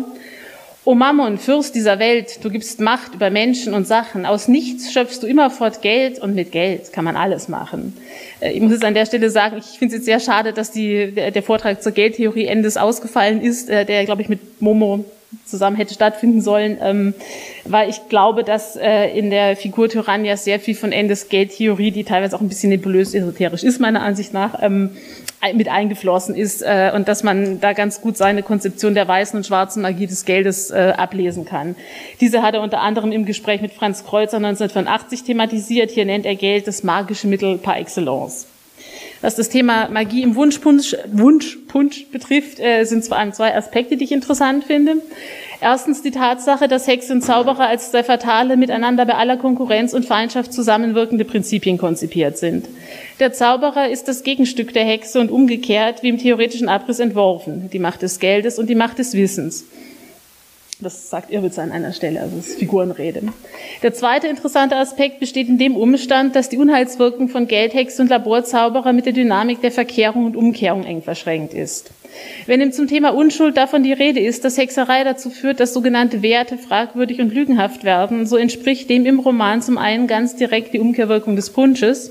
O 0.85 0.95
Mammon, 0.95 1.37
Fürst 1.37 1.75
dieser 1.75 1.99
Welt, 1.99 2.43
du 2.43 2.49
gibst 2.49 2.81
Macht 2.81 3.15
über 3.15 3.29
Menschen 3.29 3.75
und 3.75 3.87
Sachen. 3.87 4.25
Aus 4.25 4.49
nichts 4.49 4.91
schöpfst 4.91 5.21
du 5.21 5.27
immerfort 5.27 5.83
Geld 5.83 6.19
und 6.19 6.35
mit 6.35 6.51
Geld 6.51 6.95
kann 6.95 7.05
man 7.05 7.15
alles 7.15 7.49
machen. 7.49 7.95
Äh, 8.41 8.53
ich 8.53 8.63
muss 8.63 8.73
jetzt 8.73 8.85
an 8.85 8.95
der 8.95 9.05
Stelle 9.05 9.29
sagen, 9.29 9.59
ich 9.59 9.79
finde 9.79 9.97
es 9.97 9.99
jetzt 9.99 10.07
sehr 10.07 10.21
schade, 10.21 10.55
dass 10.55 10.71
die, 10.71 11.13
der, 11.13 11.43
Vortrag 11.43 11.83
zur 11.83 11.93
Geldtheorie 11.93 12.47
Endes 12.47 12.79
ausgefallen 12.79 13.43
ist, 13.43 13.69
äh, 13.69 13.85
der, 13.85 14.07
glaube 14.07 14.23
ich, 14.23 14.31
mit 14.31 14.63
Momo 14.63 15.05
zusammen 15.45 15.77
hätte 15.77 15.95
stattfinden 15.95 16.41
sollen, 16.41 16.79
ähm, 16.81 17.15
weil 17.65 17.91
ich 17.91 18.09
glaube, 18.09 18.45
dass 18.45 18.77
äh, 18.77 19.07
in 19.09 19.31
der 19.31 19.57
Figur 19.57 19.89
Tyrannia 19.89 20.37
sehr 20.37 20.59
viel 20.59 20.75
von 20.75 20.93
Endes 20.93 21.29
Geldtheorie, 21.29 21.91
die 21.91 22.05
teilweise 22.05 22.37
auch 22.37 22.41
ein 22.41 22.49
bisschen 22.49 22.71
nebulös 22.71 23.15
esoterisch 23.15 23.63
ist, 23.63 23.79
meiner 23.79 24.03
Ansicht 24.03 24.33
nach, 24.33 24.63
ähm, 24.63 24.91
mit 25.55 25.69
eingeflossen 25.69 26.35
ist 26.35 26.63
äh, 26.63 26.91
und 26.95 27.07
dass 27.07 27.23
man 27.23 27.61
da 27.61 27.73
ganz 27.73 28.01
gut 28.01 28.17
seine 28.17 28.43
Konzeption 28.43 28.95
der 28.95 29.07
weißen 29.07 29.37
und 29.37 29.47
schwarzen 29.47 29.83
Magie 29.83 30.07
des 30.07 30.25
Geldes 30.25 30.71
äh, 30.71 30.95
ablesen 30.97 31.45
kann. 31.45 31.77
Diese 32.21 32.43
hat 32.43 32.55
er 32.55 32.63
unter 32.63 32.81
anderem 32.81 33.13
im 33.13 33.25
Gespräch 33.25 33.61
mit 33.61 33.73
Franz 33.73 34.05
Kreuzer 34.05 34.39
1985 34.39 35.23
thematisiert. 35.25 35.91
Hier 35.91 36.07
nennt 36.07 36.27
er 36.27 36.35
Geld 36.35 36.67
das 36.67 36.83
magische 36.83 37.29
Mittel 37.29 37.59
par 37.59 37.79
excellence. 37.79 38.47
Was 39.21 39.35
das 39.35 39.49
Thema 39.49 39.89
Magie 39.89 40.23
im 40.23 40.37
Wunschpunsch, 40.37 40.95
Wunschpunsch 41.11 42.07
betrifft, 42.13 42.61
äh, 42.61 42.85
sind 42.85 43.05
vor 43.05 43.19
allem 43.19 43.33
zwei 43.33 43.55
Aspekte, 43.57 43.97
die 43.97 44.05
ich 44.05 44.13
interessant 44.13 44.65
finde. 44.65 44.97
Erstens 45.61 46.03
die 46.03 46.13
Tatsache, 46.13 46.69
dass 46.69 46.87
Hexe 46.87 47.13
und 47.13 47.23
Zauberer 47.23 47.67
als 47.67 47.91
zwei 47.91 48.05
fatale, 48.05 48.57
miteinander 48.57 49.05
bei 49.05 49.15
aller 49.15 49.37
Konkurrenz 49.37 49.93
und 49.93 50.07
Feindschaft 50.07 50.53
zusammenwirkende 50.53 51.25
Prinzipien 51.25 51.79
konzipiert 51.79 52.39
sind. 52.39 52.69
Der 53.19 53.33
Zauberer 53.33 53.89
ist 53.89 54.07
das 54.07 54.23
Gegenstück 54.23 54.73
der 54.73 54.85
Hexe 54.85 55.19
und 55.19 55.33
umgekehrt, 55.33 56.05
wie 56.05 56.11
im 56.11 56.19
theoretischen 56.19 56.69
Abriss 56.69 57.01
entworfen, 57.01 57.71
die 57.73 57.81
Macht 57.81 58.03
des 58.03 58.21
Geldes 58.21 58.61
und 58.61 58.71
die 58.71 58.77
Macht 58.77 59.01
des 59.01 59.15
Wissens. 59.15 59.65
Das 60.81 61.11
sagt 61.11 61.33
Irwitz 61.33 61.59
an 61.59 61.73
einer 61.73 61.93
Stelle, 61.93 62.21
also 62.21 62.37
das 62.37 62.49
ist 62.49 62.59
Figurenrede. 62.61 63.23
Der 63.83 63.95
zweite 63.95 64.29
interessante 64.29 64.77
Aspekt 64.77 65.19
besteht 65.19 65.49
in 65.49 65.59
dem 65.59 65.75
Umstand, 65.75 66.37
dass 66.37 66.49
die 66.49 66.57
Unheilswirkung 66.57 67.29
von 67.29 67.49
Geldhexe 67.49 68.01
und 68.01 68.09
Laborzauberer 68.09 68.93
mit 68.93 69.05
der 69.05 69.13
Dynamik 69.13 69.61
der 69.61 69.73
Verkehrung 69.73 70.27
und 70.27 70.37
Umkehrung 70.37 70.85
eng 70.85 71.03
verschränkt 71.03 71.53
ist. 71.53 71.91
Wenn 72.47 72.61
ihm 72.61 72.73
zum 72.73 72.87
Thema 72.87 73.11
Unschuld 73.11 73.57
davon 73.57 73.83
die 73.83 73.93
Rede 73.93 74.21
ist, 74.21 74.45
dass 74.45 74.57
Hexerei 74.57 75.05
dazu 75.05 75.31
führt, 75.31 75.61
dass 75.61 75.75
sogenannte 75.75 76.23
Werte 76.23 76.57
fragwürdig 76.57 77.21
und 77.21 77.35
lügenhaft 77.35 77.85
werden, 77.85 78.27
so 78.27 78.37
entspricht 78.37 78.89
dem 78.89 79.05
im 79.07 79.21
Roman 79.21 79.61
zum 79.61 79.79
einen 79.79 80.07
ganz 80.07 80.37
direkt 80.37 80.73
die 80.75 80.81
Umkehrwirkung 80.81 81.37
des 81.37 81.51
Punsches, 81.51 82.11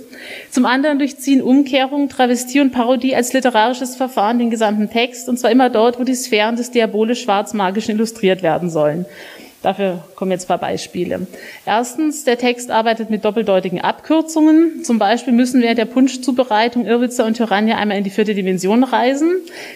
zum 0.52 0.66
anderen 0.66 1.00
durchziehen 1.00 1.42
Umkehrung, 1.42 2.10
Travestie 2.10 2.60
und 2.60 2.72
Parodie 2.72 3.16
als 3.16 3.34
literarisches 3.34 3.96
Verfahren 3.96 4.40
den 4.40 4.50
gesamten 4.50 4.90
Text, 4.90 5.30
und 5.30 5.40
zwar 5.40 5.52
immer 5.52 5.70
dort, 5.70 6.00
wo 6.00 6.04
die 6.04 6.16
Sphären 6.16 6.56
des 6.56 6.72
diabolisch-schwarzmagischen 6.72 7.96
illustriert 7.96 8.44
werden 8.44 8.70
sollen. 8.70 9.06
Dafür 9.68 10.02
kommen 10.16 10.32
jetzt 10.32 10.46
ein 10.46 10.48
paar 10.48 10.60
Beispiele. 10.60 11.28
Erstens, 11.66 12.24
der 12.24 12.38
Text 12.38 12.72
arbeitet 12.72 13.10
mit 13.10 13.26
doppeldeutigen 13.26 13.82
Abkürzungen. 13.82 14.86
Zum 14.86 14.98
Beispiel 14.98 15.34
müssen 15.34 15.62
während 15.62 15.78
der 15.78 15.84
Punschzubereitung 15.84 16.86
Irrwitzer 16.86 17.26
und 17.26 17.36
Tyrannia 17.36 17.76
einmal 17.76 17.98
in 17.98 18.06
die 18.06 18.10
vierte 18.10 18.34
Dimension 18.34 18.86
reisen. 18.86 19.30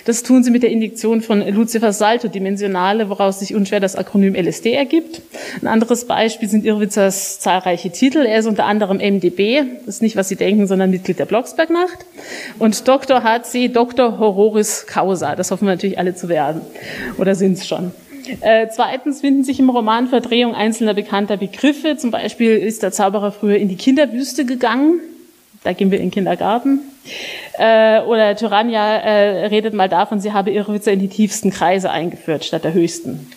Das 0.06 0.24
tun 0.24 0.46
sie 0.46 0.52
mit 0.52 0.64
der 0.64 0.70
Injektion 0.70 1.20
von 1.20 1.46
Lucifers 1.46 1.98
Salto-Dimensionale, 1.98 3.10
woraus 3.10 3.40
sich 3.40 3.54
unschwer 3.54 3.82
das 3.82 3.98
Akronym 3.98 4.34
LSD 4.34 4.72
ergibt. 4.72 5.24
Ein 5.62 5.68
anderes 5.68 6.06
Beispiel 6.06 6.48
sind 6.48 6.64
Irrwitzers 6.64 7.42
zahlreiche 7.42 7.90
Titel. 7.90 8.20
Er 8.20 8.40
ist 8.40 8.46
unter 8.46 8.68
anderem 8.68 9.00
MDB, 9.00 9.64
das 9.86 9.96
ist 9.96 10.02
nicht, 10.02 10.16
was 10.16 10.30
Sie 10.30 10.38
denken, 10.38 10.68
sondern 10.68 10.90
Mitglied 10.90 11.20
der 11.20 11.26
Blocksberg-Nacht. 11.26 12.06
Und 12.60 12.88
Dr. 12.88 13.26
HC, 13.26 13.68
Dr. 13.68 14.20
Hororis 14.20 14.88
Causa. 14.88 15.36
Das 15.36 15.52
hoffen 15.52 15.68
wir 15.68 15.74
natürlich 15.74 16.00
alle 16.00 16.16
zu 16.16 16.30
werden. 16.30 16.62
Oder 17.18 17.36
sind 17.36 17.58
es 17.58 17.68
schon. 17.68 17.92
Äh, 18.42 18.68
zweitens 18.74 19.22
finden 19.22 19.44
sich 19.44 19.60
im 19.60 19.70
Roman 19.70 20.08
Verdrehungen 20.08 20.56
einzelner 20.56 20.94
bekannter 20.94 21.38
Begriffe. 21.38 21.98
Zum 21.98 22.12
Beispiel 22.12 22.58
ist 22.58 22.84
der 22.84 22.92
Zauberer 22.92 23.32
früher 23.32 23.58
in 23.58 23.68
die 23.68 23.76
Kinderwüste 23.76 24.46
gegangen. 24.46 25.00
Da 25.64 25.74
gehen 25.74 25.92
wir 25.92 26.00
in 26.00 26.06
den 26.06 26.12
Kindergarten. 26.12 26.80
Äh, 27.58 28.02
oder 28.02 28.36
Tyrannia 28.36 28.98
äh, 28.98 29.46
redet 29.48 29.74
mal 29.74 29.90
davon, 29.90 30.20
sie 30.20 30.34
habe 30.34 30.52
ihre 30.52 30.74
Witze 30.74 30.92
in 30.92 31.00
die 31.00 31.08
tiefsten 31.08 31.52
Kreise 31.52 31.92
eingeführt, 31.92 32.46
statt 32.46 32.64
der 32.64 32.74
höchsten. 32.74 33.32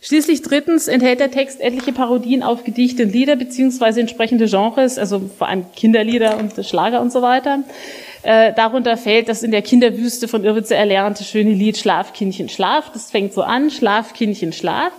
Schließlich 0.00 0.42
drittens 0.42 0.88
enthält 0.88 1.20
der 1.20 1.30
Text 1.30 1.60
etliche 1.60 1.92
Parodien 1.92 2.42
auf 2.42 2.64
Gedichte 2.64 3.02
und 3.02 3.12
Lieder 3.12 3.36
beziehungsweise 3.36 4.00
entsprechende 4.00 4.46
Genres, 4.46 4.96
also 4.98 5.20
vor 5.36 5.48
allem 5.48 5.66
Kinderlieder 5.74 6.38
und 6.38 6.64
Schlager 6.64 7.00
und 7.00 7.12
so 7.12 7.20
weiter. 7.20 7.60
Äh, 8.28 8.52
darunter 8.52 8.98
fällt 8.98 9.30
das 9.30 9.42
in 9.42 9.52
der 9.52 9.62
Kinderwüste 9.62 10.28
von 10.28 10.44
Irwitze 10.44 10.74
erlernte 10.74 11.24
schöne 11.24 11.52
Lied 11.52 11.78
Schlafkindchen 11.78 12.50
Schlaf. 12.50 12.92
Das 12.92 13.10
fängt 13.10 13.32
so 13.32 13.40
an, 13.40 13.70
Schlafkindchen 13.70 14.52
Schlaf. 14.52 14.92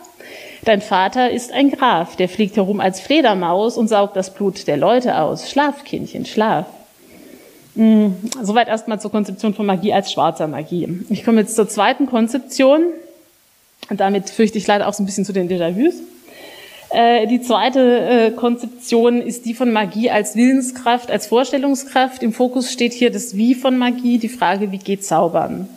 Dein 0.65 0.81
Vater 0.81 1.29
ist 1.29 1.51
ein 1.51 1.69
Graf, 1.69 2.15
der 2.15 2.27
fliegt 2.27 2.57
herum 2.57 2.79
als 2.79 3.00
Fledermaus 3.00 3.77
und 3.77 3.88
saugt 3.88 4.15
das 4.15 4.33
Blut 4.33 4.65
der 4.65 4.77
Leute 4.77 5.19
aus. 5.19 5.48
Schlafkindchen 5.48 6.25
Schlaf. 6.25 6.65
Hm, 7.75 8.15
soweit 8.41 8.67
erstmal 8.67 9.00
zur 9.00 9.12
Konzeption 9.12 9.53
von 9.53 9.67
Magie 9.67 9.93
als 9.93 10.12
schwarzer 10.12 10.48
Magie. 10.48 10.88
Ich 11.12 11.24
komme 11.24 11.41
jetzt 11.41 11.55
zur 11.55 11.69
zweiten 11.69 12.07
Konzeption. 12.07 12.81
Und 13.91 14.00
damit 14.00 14.31
fürchte 14.31 14.57
ich 14.57 14.65
leider 14.65 14.88
auch 14.88 14.93
so 14.95 15.03
ein 15.03 15.05
bisschen 15.05 15.24
zu 15.24 15.33
den 15.33 15.48
Déjà-vus. 15.48 15.93
Äh, 16.91 17.27
die 17.27 17.41
zweite 17.41 17.79
äh, 17.79 18.31
Konzeption 18.31 19.22
ist 19.22 19.46
die 19.46 19.53
von 19.53 19.72
Magie 19.72 20.10
als 20.10 20.36
Willenskraft, 20.36 21.12
als 21.12 21.27
Vorstellungskraft. 21.27 22.24
Im 22.24 22.34
Fokus 22.34 22.72
steht 22.72 22.93
hier 22.93 23.12
das 23.12 23.36
Wie 23.36 23.53
von 23.53 23.77
Magie, 23.77 24.17
die 24.17 24.29
Frage, 24.29 24.72
wie 24.72 24.79
geht 24.79 25.03
Zaubern? 25.03 25.69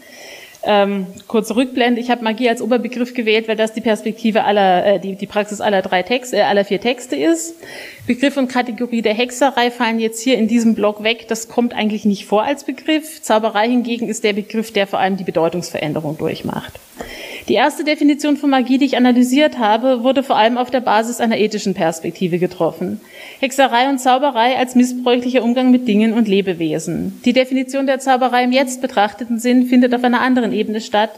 Ähm, 0.65 1.07
kurze 1.27 1.57
Rückblende, 1.57 2.01
ich 2.01 2.11
habe 2.11 2.23
Magie 2.23 2.49
als 2.49 2.63
Oberbegriff 2.63 3.15
gewählt, 3.15 3.49
weil 3.49 3.57
das 3.57 3.73
die 3.73 3.81
Perspektive 3.81 4.45
aller, 4.45 4.87
äh, 4.87 5.01
die, 5.01 5.17
die 5.17 5.27
Praxis 5.27 5.61
aller 5.61 5.83
drei 5.83 6.05
Texte, 6.05 6.37
äh, 6.37 6.43
aller 6.43 6.65
vier 6.65 6.81
Texte 6.81 7.17
ist. 7.17 7.57
Begriff 8.05 8.37
und 8.37 8.49
Kategorie 8.49 9.01
der 9.01 9.15
Hexerei 9.15 9.71
fallen 9.71 10.01
jetzt 10.01 10.21
hier 10.21 10.37
in 10.37 10.49
diesem 10.49 10.75
Block 10.75 11.05
weg. 11.05 11.29
Das 11.29 11.49
kommt 11.49 11.73
eigentlich 11.73 12.05
nicht 12.05 12.27
vor 12.27 12.43
als 12.43 12.65
Begriff. 12.65 13.23
Zauberei 13.23 13.69
hingegen 13.69 14.09
ist 14.09 14.25
der 14.25 14.33
Begriff, 14.33 14.73
der 14.73 14.89
vor 14.89 14.99
allem 14.99 15.17
die 15.17 15.25
Bedeutungsveränderung 15.25 16.19
durchmacht. 16.19 16.81
Die 17.49 17.55
erste 17.55 17.85
Definition 17.85 18.37
von 18.37 18.51
Magie, 18.51 18.79
die 18.79 18.87
ich 18.87 18.97
analysiert 18.97 19.59
habe, 19.59 20.03
wurde 20.03 20.25
vor 20.25 20.37
allem 20.37 20.59
auf 20.59 20.71
der 20.71 20.81
Basis 20.81 21.21
einer 21.21 21.39
ethischen 21.39 21.75
Perspektive 21.75 22.41
getroffen. 22.41 23.01
Hexerei 23.39 23.89
und 23.89 23.99
Zauberei 23.99 24.57
als 24.57 24.75
missbräuchlicher 24.75 25.45
Umgang 25.45 25.71
mit 25.71 25.87
Dingen 25.87 26.13
und 26.13 26.27
Lebewesen. 26.27 27.21
Die 27.25 27.33
Definition 27.33 27.87
der 27.87 28.01
Zauberei 28.01 28.43
im 28.45 28.53
jetzt 28.53 28.81
betrachteten 28.81 29.39
Sinn 29.39 29.67
findet 29.67 29.95
auf 29.95 30.03
einer 30.03 30.21
anderen 30.21 30.53
Ebene 30.53 30.81
statt. 30.81 31.13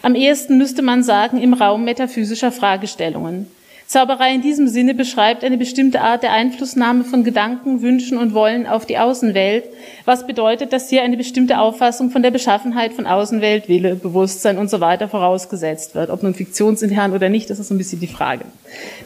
Am 0.00 0.14
ehesten 0.14 0.56
müsste 0.56 0.80
man 0.80 1.02
sagen 1.02 1.40
im 1.40 1.52
Raum 1.52 1.84
metaphysischer 1.84 2.52
Fragestellungen. 2.52 3.46
Zauberei 3.90 4.36
in 4.36 4.40
diesem 4.40 4.68
Sinne 4.68 4.94
beschreibt 4.94 5.42
eine 5.42 5.58
bestimmte 5.58 6.00
Art 6.00 6.22
der 6.22 6.30
Einflussnahme 6.30 7.02
von 7.02 7.24
Gedanken, 7.24 7.82
Wünschen 7.82 8.18
und 8.18 8.34
Wollen 8.34 8.68
auf 8.68 8.86
die 8.86 8.98
Außenwelt, 8.98 9.64
was 10.04 10.28
bedeutet, 10.28 10.72
dass 10.72 10.88
hier 10.88 11.02
eine 11.02 11.16
bestimmte 11.16 11.58
Auffassung 11.58 12.12
von 12.12 12.22
der 12.22 12.30
Beschaffenheit 12.30 12.92
von 12.92 13.08
Außenwelt, 13.08 13.68
Wille, 13.68 13.96
Bewusstsein 13.96 14.58
und 14.58 14.70
so 14.70 14.78
weiter 14.78 15.08
vorausgesetzt 15.08 15.96
wird. 15.96 16.10
Ob 16.10 16.22
nun 16.22 16.34
fiktionsintern 16.34 17.12
oder 17.12 17.28
nicht, 17.28 17.50
das 17.50 17.58
ist 17.58 17.66
so 17.66 17.74
ein 17.74 17.78
bisschen 17.78 17.98
die 17.98 18.06
Frage. 18.06 18.44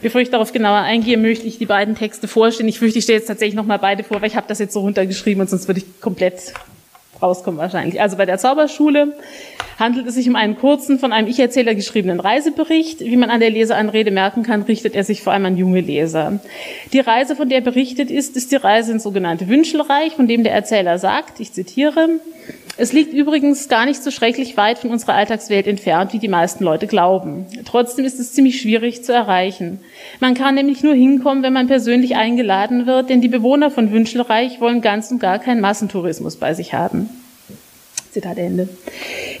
Bevor 0.03 0.21
ich 0.21 0.29
darauf 0.29 0.53
genauer 0.53 0.81
eingehe, 0.81 1.17
möchte 1.17 1.47
ich 1.47 1.57
die 1.57 1.65
beiden 1.65 1.95
Texte 1.95 2.27
vorstellen. 2.27 2.69
Ich 2.69 2.77
fürchte, 2.77 2.99
ich 2.99 3.05
stelle 3.05 3.17
jetzt 3.17 3.27
tatsächlich 3.27 3.55
nochmal 3.55 3.79
beide 3.79 4.03
vor, 4.03 4.21
weil 4.21 4.27
ich 4.27 4.35
habe 4.35 4.45
das 4.47 4.59
jetzt 4.59 4.75
so 4.75 4.81
runtergeschrieben 4.81 5.41
und 5.41 5.49
sonst 5.49 5.67
würde 5.67 5.79
ich 5.79 5.99
komplett 5.99 6.53
rauskommen 7.21 7.59
wahrscheinlich. 7.59 8.01
Also 8.01 8.17
bei 8.17 8.25
der 8.25 8.37
Zauberschule 8.37 9.13
handelt 9.79 10.07
es 10.07 10.15
sich 10.15 10.27
um 10.27 10.35
einen 10.35 10.57
kurzen, 10.57 10.99
von 10.99 11.11
einem 11.11 11.27
Ich-Erzähler 11.27 11.75
geschriebenen 11.75 12.19
Reisebericht. 12.19 13.01
Wie 13.01 13.17
man 13.17 13.29
an 13.29 13.39
der 13.39 13.49
Leseanrede 13.49 14.11
merken 14.11 14.43
kann, 14.43 14.63
richtet 14.63 14.95
er 14.95 15.03
sich 15.03 15.21
vor 15.21 15.33
allem 15.33 15.45
an 15.45 15.57
junge 15.57 15.81
Leser. 15.81 16.39
Die 16.93 16.99
Reise, 16.99 17.35
von 17.35 17.49
der 17.49 17.61
berichtet 17.61 18.11
ist, 18.11 18.35
ist 18.35 18.51
die 18.51 18.57
Reise 18.57 18.93
ins 18.93 19.03
sogenannte 19.03 19.47
Wünschelreich, 19.47 20.13
von 20.13 20.27
dem 20.27 20.43
der 20.43 20.53
Erzähler 20.53 20.97
sagt, 20.99 21.39
ich 21.39 21.53
zitiere, 21.53 22.09
es 22.77 22.91
liegt 22.91 23.13
übrigens 23.13 23.69
gar 23.69 23.85
nicht 23.85 24.03
so 24.03 24.11
schrecklich 24.11 24.57
weit 24.57 24.79
von 24.79 24.91
unserer 24.91 25.13
Alltagswelt 25.13 25.65
entfernt, 25.65 26.11
wie 26.13 26.19
die 26.19 26.27
meisten 26.27 26.63
Leute 26.63 26.87
glauben. 26.87 27.45
Trotzdem 27.63 28.03
ist 28.03 28.19
es 28.19 28.33
ziemlich 28.33 28.59
schwierig 28.59 29.03
zu 29.03 29.13
erreichen. 29.13 29.79
Man 30.19 30.33
kann 30.33 30.55
nämlich 30.55 30.83
nur 30.83 30.93
hinkommen, 30.93 31.43
wenn 31.43 31.53
man 31.53 31.67
persönlich 31.67 32.15
eingeladen 32.15 32.85
wird, 32.85 33.09
denn 33.09 33.21
die 33.21 33.29
Bewohner 33.29 33.71
von 33.71 33.91
Wünschelreich 33.91 34.59
wollen 34.59 34.81
ganz 34.81 35.09
und 35.09 35.19
gar 35.19 35.39
keinen 35.39 35.61
Massentourismus 35.61 36.35
bei 36.35 36.53
sich 36.53 36.73
haben. 36.73 37.09
Zitat 38.11 38.37
Ende. 38.37 38.69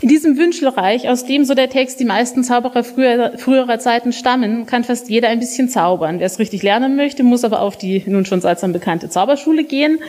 In 0.01 0.09
diesem 0.09 0.37
Wünschelreich, 0.37 1.07
aus 1.07 1.25
dem, 1.25 1.45
so 1.45 1.53
der 1.53 1.69
Text, 1.69 1.99
die 2.01 2.05
meisten 2.05 2.43
Zauberer 2.43 2.83
früher, 2.83 3.37
früherer 3.37 3.79
Zeiten 3.79 4.11
stammen, 4.11 4.65
kann 4.65 4.83
fast 4.83 5.09
jeder 5.09 5.29
ein 5.29 5.39
bisschen 5.39 5.69
zaubern. 5.69 6.19
Wer 6.19 6.25
es 6.25 6.39
richtig 6.39 6.61
lernen 6.61 6.97
möchte, 6.97 7.23
muss 7.23 7.45
aber 7.45 7.61
auf 7.61 7.77
die 7.77 8.03
nun 8.05 8.25
schon 8.25 8.41
salzam 8.41 8.73
bekannte 8.73 9.09
Zauberschule 9.09 9.63
gehen. 9.63 9.99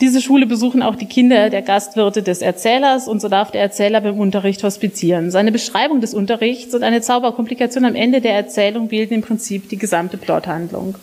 Diese 0.00 0.20
Schule 0.20 0.46
besuchen 0.46 0.82
auch 0.82 0.96
die 0.96 1.06
Kinder 1.06 1.50
der 1.50 1.62
Gastwirte 1.62 2.22
des 2.22 2.42
Erzählers 2.42 3.06
und 3.06 3.20
so 3.20 3.28
darf 3.28 3.52
der 3.52 3.60
Erzähler 3.60 4.00
beim 4.00 4.18
Unterricht 4.18 4.62
hospitieren. 4.64 5.30
Seine 5.30 5.52
Beschreibung 5.52 6.00
des 6.00 6.14
Unterrichts 6.14 6.74
und 6.74 6.82
eine 6.82 7.00
Zauberkomplikation 7.00 7.84
am 7.84 7.94
Ende 7.94 8.20
der 8.20 8.34
Erzählung 8.34 8.88
bilden 8.88 9.14
im 9.14 9.22
Prinzip 9.22 9.68
die 9.68 9.78
gesamte 9.78 10.16
Plothandlung. 10.16 10.96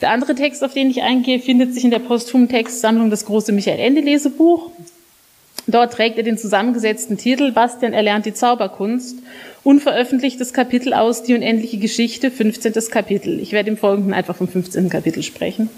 Der 0.00 0.10
andere 0.10 0.34
Text, 0.34 0.64
auf 0.64 0.74
den 0.74 0.90
ich 0.90 1.02
eingehe, 1.02 1.38
findet 1.38 1.74
sich 1.74 1.84
in 1.84 1.90
der 1.90 2.00
posthumen 2.00 2.48
Textsammlung 2.48 3.10
Das 3.10 3.24
große 3.24 3.52
Michael 3.52 3.80
Ende 3.80 4.00
Lesebuch. 4.00 4.70
Dort 5.68 5.92
trägt 5.92 6.16
er 6.16 6.24
den 6.24 6.38
zusammengesetzten 6.38 7.18
Titel 7.18 7.52
Bastian 7.52 7.92
erlernt 7.92 8.26
die 8.26 8.32
Zauberkunst, 8.32 9.18
unveröffentlichtes 9.64 10.52
Kapitel 10.52 10.94
aus 10.94 11.22
Die 11.22 11.34
unendliche 11.34 11.78
Geschichte, 11.78 12.30
15. 12.30 12.72
Kapitel. 12.90 13.38
Ich 13.38 13.52
werde 13.52 13.70
im 13.70 13.76
Folgenden 13.76 14.14
einfach 14.14 14.34
vom 14.34 14.48
15. 14.48 14.88
Kapitel 14.88 15.22
sprechen. 15.22 15.68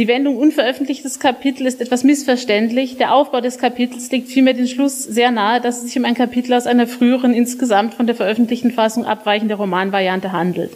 Die 0.00 0.08
Wendung 0.08 0.38
unveröffentlichtes 0.38 1.20
Kapitel 1.20 1.66
ist 1.66 1.82
etwas 1.82 2.04
missverständlich. 2.04 2.96
Der 2.96 3.12
Aufbau 3.12 3.42
des 3.42 3.58
Kapitels 3.58 4.10
legt 4.10 4.28
vielmehr 4.28 4.54
den 4.54 4.66
Schluss 4.66 5.04
sehr 5.04 5.30
nahe, 5.30 5.60
dass 5.60 5.76
es 5.76 5.88
sich 5.88 5.98
um 5.98 6.06
ein 6.06 6.14
Kapitel 6.14 6.54
aus 6.54 6.66
einer 6.66 6.86
früheren, 6.86 7.34
insgesamt 7.34 7.92
von 7.92 8.06
der 8.06 8.16
veröffentlichten 8.16 8.70
Fassung 8.70 9.04
abweichende 9.04 9.56
Romanvariante 9.56 10.32
handelt. 10.32 10.72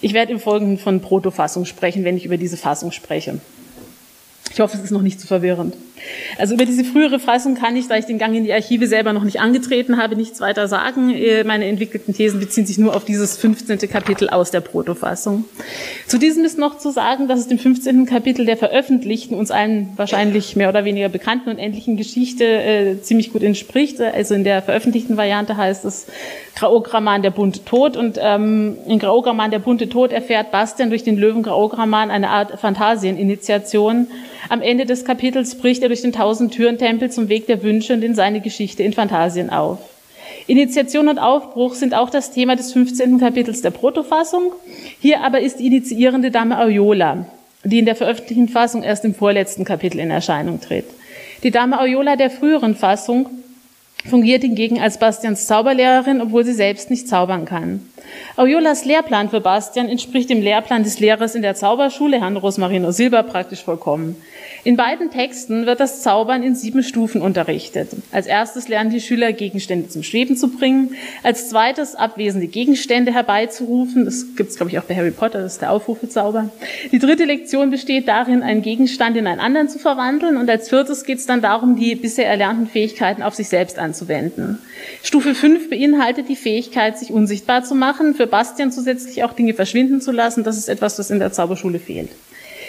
Ich 0.00 0.14
werde 0.14 0.32
im 0.32 0.40
Folgenden 0.40 0.78
von 0.78 1.02
Protofassung 1.02 1.66
sprechen, 1.66 2.04
wenn 2.04 2.16
ich 2.16 2.24
über 2.24 2.38
diese 2.38 2.56
Fassung 2.56 2.92
spreche. 2.92 3.40
Ich 4.50 4.58
hoffe, 4.58 4.78
es 4.78 4.84
ist 4.84 4.90
noch 4.90 5.02
nicht 5.02 5.20
zu 5.20 5.26
verwirrend. 5.26 5.76
Also 6.38 6.54
über 6.54 6.64
diese 6.64 6.84
frühere 6.84 7.18
Fassung 7.18 7.54
kann 7.54 7.76
ich, 7.76 7.88
da 7.88 7.96
ich 7.96 8.04
den 8.04 8.18
Gang 8.18 8.34
in 8.34 8.44
die 8.44 8.52
Archive 8.52 8.86
selber 8.86 9.12
noch 9.12 9.24
nicht 9.24 9.40
angetreten 9.40 9.96
habe, 9.96 10.16
nichts 10.16 10.40
weiter 10.40 10.68
sagen. 10.68 11.10
Äh, 11.10 11.44
meine 11.44 11.66
entwickelten 11.66 12.14
Thesen 12.14 12.40
beziehen 12.40 12.66
sich 12.66 12.78
nur 12.78 12.94
auf 12.94 13.04
dieses 13.04 13.36
15. 13.38 13.78
Kapitel 13.88 14.28
aus 14.28 14.50
der 14.50 14.60
Protofassung. 14.60 15.44
Zu 16.06 16.18
diesem 16.18 16.44
ist 16.44 16.58
noch 16.58 16.78
zu 16.78 16.90
sagen, 16.90 17.28
dass 17.28 17.40
es 17.40 17.48
dem 17.48 17.58
15. 17.58 18.06
Kapitel 18.06 18.46
der 18.46 18.56
veröffentlichten, 18.56 19.36
uns 19.36 19.50
allen 19.50 19.90
wahrscheinlich 19.96 20.56
mehr 20.56 20.68
oder 20.68 20.84
weniger 20.84 21.08
bekannten 21.08 21.50
und 21.50 21.58
endlichen 21.58 21.96
Geschichte 21.96 22.44
äh, 22.44 23.00
ziemlich 23.00 23.32
gut 23.32 23.42
entspricht. 23.42 24.00
Also 24.00 24.34
in 24.34 24.44
der 24.44 24.62
veröffentlichten 24.62 25.16
Variante 25.16 25.56
heißt 25.56 25.84
es 25.84 26.06
Graograman 26.56 27.22
der 27.22 27.30
bunte 27.30 27.64
Tod 27.64 27.96
und 27.96 28.18
ähm, 28.20 28.78
in 28.86 28.98
Graograman 28.98 29.50
der 29.50 29.58
bunte 29.58 29.88
Tod 29.88 30.12
erfährt 30.12 30.50
Bastian 30.50 30.88
durch 30.88 31.04
den 31.04 31.16
Löwen 31.16 31.42
Graograman 31.42 32.10
eine 32.10 32.30
Art 32.30 32.58
Fantasieninitiation. 32.58 34.08
Am 34.48 34.62
Ende 34.62 34.86
des 34.86 35.04
Kapitels 35.04 35.56
bricht 35.56 35.82
er 35.82 35.88
durch 35.88 35.95
den 36.02 36.12
Tausend-Türen-Tempel 36.12 37.10
zum 37.10 37.28
Weg 37.28 37.46
der 37.46 37.62
Wünsche 37.62 37.94
und 37.94 38.02
in 38.02 38.14
seine 38.14 38.40
Geschichte 38.40 38.82
in 38.82 38.92
Fantasien 38.92 39.50
auf. 39.50 39.78
Initiation 40.46 41.08
und 41.08 41.18
Aufbruch 41.18 41.74
sind 41.74 41.94
auch 41.94 42.10
das 42.10 42.30
Thema 42.30 42.54
des 42.56 42.72
15. 42.72 43.18
Kapitels 43.18 43.62
der 43.62 43.70
Protofassung. 43.70 44.52
Hier 45.00 45.22
aber 45.22 45.40
ist 45.40 45.58
die 45.58 45.66
initiierende 45.66 46.30
Dame 46.30 46.56
Aoyola, 46.58 47.26
die 47.64 47.80
in 47.80 47.84
der 47.84 47.96
veröffentlichten 47.96 48.48
Fassung 48.48 48.82
erst 48.82 49.04
im 49.04 49.14
vorletzten 49.14 49.64
Kapitel 49.64 49.98
in 49.98 50.10
Erscheinung 50.10 50.60
tritt. 50.60 50.86
Die 51.42 51.50
Dame 51.50 51.78
Aoyola 51.78 52.16
der 52.16 52.30
früheren 52.30 52.76
Fassung 52.76 53.28
fungiert 54.08 54.42
hingegen 54.42 54.80
als 54.80 54.98
Bastians 54.98 55.46
Zauberlehrerin, 55.46 56.20
obwohl 56.20 56.44
sie 56.44 56.52
selbst 56.52 56.90
nicht 56.90 57.08
zaubern 57.08 57.44
kann. 57.44 57.80
Auriolas 58.36 58.84
Lehrplan 58.84 59.30
für 59.30 59.40
Bastian 59.40 59.88
entspricht 59.88 60.30
dem 60.30 60.42
Lehrplan 60.42 60.84
des 60.84 61.00
Lehrers 61.00 61.34
in 61.34 61.42
der 61.42 61.56
Zauberschule, 61.56 62.20
Herrn 62.20 62.36
Rosmarino 62.36 62.92
Silber, 62.92 63.24
praktisch 63.24 63.64
vollkommen. 63.64 64.16
In 64.66 64.76
beiden 64.76 65.12
Texten 65.12 65.64
wird 65.64 65.78
das 65.78 66.02
Zaubern 66.02 66.42
in 66.42 66.56
sieben 66.56 66.82
Stufen 66.82 67.22
unterrichtet. 67.22 67.90
Als 68.10 68.26
erstes 68.26 68.66
lernen 68.66 68.90
die 68.90 69.00
Schüler, 69.00 69.32
Gegenstände 69.32 69.88
zum 69.88 70.02
Schweben 70.02 70.36
zu 70.36 70.48
bringen. 70.48 70.96
Als 71.22 71.50
zweites, 71.50 71.94
abwesende 71.94 72.48
Gegenstände 72.48 73.14
herbeizurufen. 73.14 74.04
Das 74.04 74.34
gibt 74.34 74.50
es, 74.50 74.56
glaube 74.56 74.72
ich, 74.72 74.78
auch 74.80 74.82
bei 74.82 74.96
Harry 74.96 75.12
Potter, 75.12 75.40
das 75.40 75.52
ist 75.52 75.62
der 75.62 75.70
Aufrufezauber. 75.70 76.50
Die 76.90 76.98
dritte 76.98 77.26
Lektion 77.26 77.70
besteht 77.70 78.08
darin, 78.08 78.42
einen 78.42 78.62
Gegenstand 78.62 79.16
in 79.16 79.28
einen 79.28 79.38
anderen 79.38 79.68
zu 79.68 79.78
verwandeln. 79.78 80.36
Und 80.36 80.50
als 80.50 80.68
viertes 80.68 81.04
geht 81.04 81.18
es 81.18 81.26
dann 81.26 81.42
darum, 81.42 81.76
die 81.76 81.94
bisher 81.94 82.26
erlernten 82.26 82.66
Fähigkeiten 82.66 83.22
auf 83.22 83.36
sich 83.36 83.48
selbst 83.48 83.78
anzuwenden. 83.78 84.58
Stufe 85.04 85.36
5 85.36 85.70
beinhaltet 85.70 86.28
die 86.28 86.34
Fähigkeit, 86.34 86.98
sich 86.98 87.12
unsichtbar 87.12 87.62
zu 87.62 87.76
machen, 87.76 88.16
für 88.16 88.26
Bastian 88.26 88.72
zusätzlich 88.72 89.22
auch 89.22 89.32
Dinge 89.32 89.54
verschwinden 89.54 90.00
zu 90.00 90.10
lassen. 90.10 90.42
Das 90.42 90.58
ist 90.58 90.68
etwas, 90.68 90.96
das 90.96 91.12
in 91.12 91.20
der 91.20 91.30
Zauberschule 91.30 91.78
fehlt. 91.78 92.08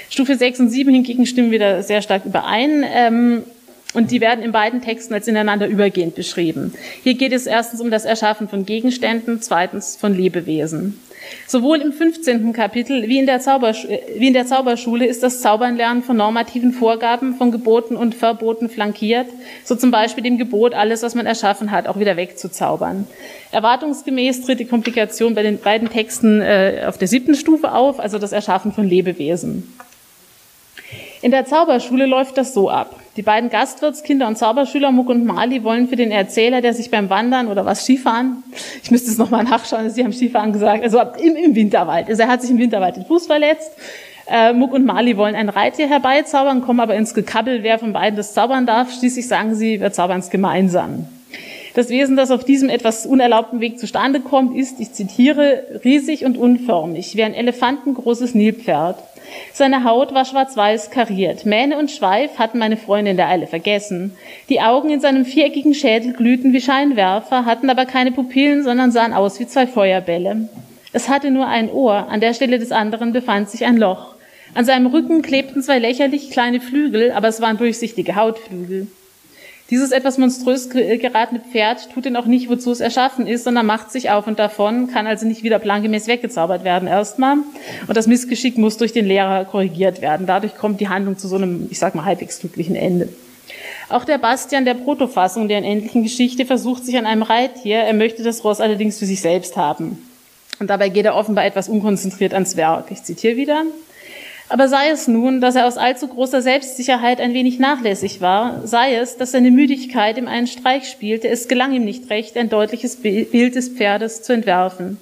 Stufe 0.10 0.36
6 0.36 0.60
und 0.62 0.70
7 0.70 0.94
hingegen 0.94 1.26
stimmen 1.26 1.52
wieder 1.52 1.84
sehr 1.84 2.02
stark 2.02 2.26
überein. 2.26 2.84
Ähm, 2.88 3.44
und 3.94 4.12
die 4.12 4.22
werden 4.22 4.44
in 4.44 4.52
beiden 4.52 4.82
Texten 4.82 5.14
als 5.14 5.28
ineinander 5.28 5.68
übergehend 5.68 6.16
beschrieben. 6.16 6.74
Hier 7.04 7.16
geht 7.16 7.32
es 7.32 7.48
erstens 7.48 7.80
um 7.82 7.90
das 7.90 8.06
Erschaffen 8.06 8.50
von 8.50 8.66
Gegenständen, 8.66 9.42
zweitens 9.42 9.96
von 9.96 10.14
Lebewesen. 10.14 11.00
Sowohl 11.48 11.82
im 11.82 11.92
15. 11.92 12.54
Kapitel 12.54 13.08
wie 13.08 13.18
in, 13.18 13.26
der 13.26 13.40
wie 13.40 14.28
in 14.28 14.34
der 14.34 14.46
Zauberschule 14.46 15.06
ist 15.06 15.24
das 15.24 15.42
Zaubernlernen 15.42 16.04
von 16.04 16.16
normativen 16.18 16.74
Vorgaben, 16.74 17.36
von 17.36 17.52
Geboten 17.52 17.96
und 17.96 18.14
Verboten 18.14 18.70
flankiert, 18.70 19.28
so 19.64 19.76
zum 19.76 19.92
Beispiel 19.92 20.24
dem 20.24 20.38
Gebot, 20.38 20.74
alles, 20.74 21.04
was 21.04 21.16
man 21.16 21.26
erschaffen 21.26 21.72
hat, 21.72 21.88
auch 21.88 22.00
wieder 22.00 22.18
wegzuzaubern. 22.18 23.08
Erwartungsgemäß 23.52 24.42
tritt 24.42 24.60
die 24.60 24.66
Komplikation 24.66 25.34
bei 25.34 25.44
den 25.44 25.60
beiden 25.60 25.90
Texten 25.90 26.42
äh, 26.42 26.84
auf 26.86 26.98
der 26.98 27.08
siebten 27.08 27.36
Stufe 27.36 27.72
auf, 27.72 28.00
also 28.00 28.20
das 28.20 28.32
Erschaffen 28.32 28.72
von 28.74 28.88
Lebewesen. 28.88 29.74
In 31.22 31.32
der 31.32 31.46
Zauberschule 31.46 32.06
läuft 32.06 32.38
das 32.38 32.54
so 32.54 32.70
ab. 32.70 32.96
Die 33.16 33.24
beiden 33.24 33.50
Gastwirtskinder 33.50 34.28
und 34.28 34.38
Zauberschüler 34.38 34.92
Muck 34.92 35.10
und 35.10 35.26
Mali 35.26 35.64
wollen 35.64 35.90
für 35.90 35.96
den 35.96 36.12
Erzähler, 36.12 36.62
der 36.62 36.76
sich 36.76 36.92
beim 36.92 37.10
Wandern 37.10 37.48
oder 37.48 37.66
was 37.66 37.84
Skifahren, 37.84 38.44
ich 38.84 38.92
müsste 38.92 39.10
es 39.10 39.18
nochmal 39.18 39.44
nachschauen, 39.44 39.90
Sie 39.90 40.04
haben 40.04 40.14
Skifahren 40.14 40.54
gesagt, 40.54 40.84
also 40.84 41.02
im, 41.20 41.36
im 41.36 41.56
Winterwald. 41.56 42.08
Also 42.08 42.22
er 42.22 42.28
hat 42.28 42.44
sich 42.44 42.52
im 42.52 42.60
Winterwald 42.60 42.96
den 42.96 43.06
Fuß 43.06 43.26
verletzt. 43.26 43.72
Äh, 44.30 44.54
Muck 44.54 44.74
und 44.74 44.86
Mali 44.86 45.18
wollen 45.18 45.36
ein 45.36 45.50
Reittier 45.50 45.88
herbeizaubern, 45.88 46.62
kommen 46.62 46.80
aber 46.80 46.96
ins 46.96 47.16
Gekabbel, 47.16 47.64
wer 47.64 47.80
von 47.80 47.94
beiden 47.94 48.18
das 48.18 48.34
zaubern 48.34 48.68
darf. 48.68 48.94
Schließlich 48.94 49.28
sagen 49.28 49.56
sie, 49.56 49.80
wir 49.80 49.92
zaubern 49.92 50.20
es 50.20 50.30
gemeinsam. 50.30 51.08
Das 51.74 51.90
Wesen, 51.90 52.18
das 52.18 52.32
auf 52.32 52.44
diesem 52.44 52.70
etwas 52.70 53.06
unerlaubten 53.06 53.60
Weg 53.60 53.80
zustande 53.80 54.20
kommt, 54.20 54.56
ist, 54.56 54.80
ich 54.80 54.94
zitiere, 54.94 55.64
riesig 55.84 56.26
und 56.26 56.38
unförmig, 56.38 57.16
wie 57.16 57.24
ein 57.24 57.34
elefantengroßes 57.34 58.36
Nilpferd. 58.36 58.98
Seine 59.54 59.84
Haut 59.84 60.14
war 60.14 60.26
schwarz-weiß 60.26 60.92
kariert. 60.92 61.46
Mähne 61.46 61.78
und 61.78 61.92
Schweif 61.92 62.38
hatten 62.38 62.60
meine 62.60 62.78
Freunde 62.78 63.12
in 63.12 63.18
der 63.18 63.28
Eile 63.28 63.48
vergessen. 63.48 64.16
Die 64.50 64.62
Augen 64.62 64.90
in 64.90 65.00
seinem 65.00 65.26
viereckigen 65.26 65.74
Schädel 65.74 66.14
glühten 66.14 66.54
wie 66.54 66.62
Scheinwerfer, 66.62 67.46
hatten 67.46 67.70
aber 67.70 67.86
keine 67.86 68.12
Pupillen, 68.12 68.64
sondern 68.64 68.92
sahen 68.92 69.14
aus 69.14 69.40
wie 69.40 69.48
zwei 69.48 69.68
Feuerbälle. 69.68 70.50
Es 70.94 71.10
hatte 71.10 71.32
nur 71.32 71.48
ein 71.48 71.72
Ohr, 71.72 72.08
an 72.10 72.22
der 72.22 72.34
Stelle 72.34 72.60
des 72.60 72.72
anderen 72.72 73.14
befand 73.14 73.50
sich 73.50 73.66
ein 73.66 73.78
Loch. 73.78 74.16
An 74.54 74.66
seinem 74.66 74.88
Rücken 74.88 75.22
klebten 75.22 75.62
zwei 75.62 75.80
lächerlich 75.80 76.32
kleine 76.32 76.62
Flügel, 76.62 77.12
aber 77.12 77.28
es 77.28 77.42
waren 77.42 77.58
durchsichtige 77.58 78.16
Hautflügel. 78.16 78.88
Dieses 79.70 79.92
etwas 79.92 80.18
monströs 80.18 80.70
geratene 80.70 81.42
Pferd 81.42 81.90
tut 81.94 82.06
denn 82.06 82.16
auch 82.16 82.26
nicht, 82.26 82.50
wozu 82.50 82.72
es 82.72 82.80
erschaffen 82.80 83.28
ist, 83.28 83.44
sondern 83.44 83.66
macht 83.66 83.92
sich 83.92 84.10
auf 84.10 84.26
und 84.26 84.40
davon, 84.40 84.88
kann 84.88 85.08
also 85.08 85.28
nicht 85.28 85.44
wieder 85.44 85.60
plangemäß 85.60 86.08
weggezaubert 86.08 86.64
werden 86.64 86.88
erstmal. 86.88 87.38
Und 87.86 87.98
das 87.98 88.08
Missgeschick 88.08 88.58
muss 88.58 88.78
durch 88.78 88.94
den 88.94 89.06
Lehrer 89.06 89.44
korrigiert 89.44 90.02
werden. 90.02 90.26
Dadurch 90.26 90.56
kommt 90.56 90.80
die 90.80 90.88
Handlung 90.88 91.18
zu 91.18 91.28
so 91.28 91.36
einem, 91.36 91.68
ich 91.70 91.80
sag 91.80 91.96
mal, 91.96 92.06
halbwegs 92.06 92.40
glücklichen 92.40 92.78
Ende. 92.78 93.10
Auch 93.90 94.06
der 94.06 94.18
Bastian 94.18 94.64
der 94.64 94.74
Protofassung 94.74 95.50
der 95.50 95.60
unendlichen 95.60 96.04
Geschichte 96.04 96.46
versucht 96.46 96.86
sich 96.86 96.98
an 96.98 97.06
einem 97.06 97.24
Reittier. 97.24 97.78
Er 97.78 97.94
möchte 97.94 98.24
das 98.24 98.44
Ross 98.46 98.62
allerdings 98.62 99.00
für 99.00 99.06
sich 99.06 99.20
selbst 99.20 99.58
haben. 99.58 99.98
Und 100.60 100.70
dabei 100.70 100.90
geht 100.90 101.06
er 101.06 101.16
offenbar 101.16 101.46
etwas 101.46 101.68
unkonzentriert 101.68 102.34
ans 102.34 102.56
Werk. 102.56 102.86
Ich 102.92 103.04
zitiere 103.04 103.36
wieder. 103.36 103.64
Aber 104.50 104.70
sei 104.70 104.90
es 104.90 105.08
nun, 105.10 105.42
dass 105.42 105.56
er 105.56 105.68
aus 105.68 105.78
allzu 105.78 106.08
großer 106.08 106.42
Selbstsicherheit 106.42 107.20
ein 107.20 107.34
wenig 107.34 107.60
nachlässig 107.60 108.22
war, 108.22 108.66
sei 108.66 108.96
es, 108.96 109.18
dass 109.18 109.32
seine 109.32 109.52
Müdigkeit 109.52 110.18
ihm 110.18 110.28
einen 110.28 110.48
Streich 110.48 110.88
spielte, 110.88 111.28
es 111.28 111.50
gelang 111.50 111.74
ihm 111.74 111.84
nicht 111.84 112.10
recht, 112.10 112.38
ein 112.38 112.50
deutliches 112.50 112.96
Bild 112.98 113.56
des 113.56 113.70
Pferdes 113.70 114.24
zu 114.24 114.32
entwerfen. 114.32 114.98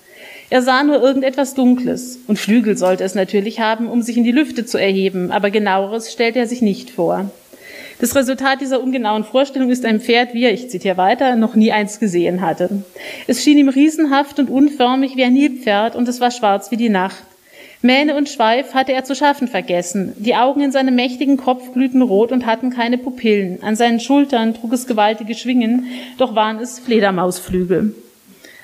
Er 0.50 0.62
sah 0.62 0.84
nur 0.84 1.02
irgendetwas 1.02 1.54
Dunkles, 1.54 2.20
und 2.28 2.40
Flügel 2.40 2.78
sollte 2.78 3.04
es 3.04 3.14
natürlich 3.14 3.60
haben, 3.60 3.88
um 3.88 4.02
sich 4.02 4.18
in 4.18 4.24
die 4.24 4.32
Lüfte 4.32 4.66
zu 4.66 4.80
erheben, 4.80 5.32
aber 5.32 5.52
genaueres 5.52 6.12
stellte 6.12 6.40
er 6.40 6.48
sich 6.48 6.62
nicht 6.62 6.90
vor. 6.90 7.30
Das 8.00 8.16
Resultat 8.16 8.62
dieser 8.62 8.82
ungenauen 8.82 9.24
Vorstellung 9.24 9.70
ist 9.70 9.86
ein 9.86 10.02
Pferd, 10.02 10.34
wie 10.34 10.44
er, 10.44 10.54
ich 10.54 10.70
zitiere 10.70 10.98
weiter, 10.98 11.36
noch 11.36 11.56
nie 11.56 11.72
eins 11.72 12.00
gesehen 12.00 12.42
hatte. 12.42 12.84
Es 13.28 13.44
schien 13.44 13.58
ihm 13.58 13.70
riesenhaft 13.70 14.40
und 14.40 14.50
unförmig 14.50 15.16
wie 15.16 15.24
ein 15.24 15.34
Nilpferd, 15.34 15.96
und 15.96 16.08
es 16.08 16.20
war 16.20 16.32
schwarz 16.32 16.72
wie 16.72 16.78
die 16.78 16.90
Nacht. 16.90 17.24
Mähne 17.82 18.16
und 18.16 18.30
Schweif 18.30 18.74
hatte 18.74 18.94
er 18.94 19.04
zu 19.04 19.16
schaffen 19.16 19.48
vergessen. 19.48 20.14
Die 20.18 20.36
Augen 20.36 20.62
in 20.62 20.72
seinem 20.72 20.96
mächtigen 20.96 21.38
Kopf 21.38 21.74
glühten 21.74 22.02
rot 22.02 22.32
und 22.32 22.46
hatten 22.46 22.70
keine 22.70 22.98
Pupillen. 22.98 23.62
An 23.62 23.76
seinen 23.76 24.00
Schultern 24.00 24.54
trug 24.54 24.74
es 24.74 24.88
gewaltige 24.88 25.36
Schwingen, 25.36 25.86
doch 26.18 26.36
waren 26.36 26.60
es 26.60 26.80
Fledermausflügel. 26.80 27.94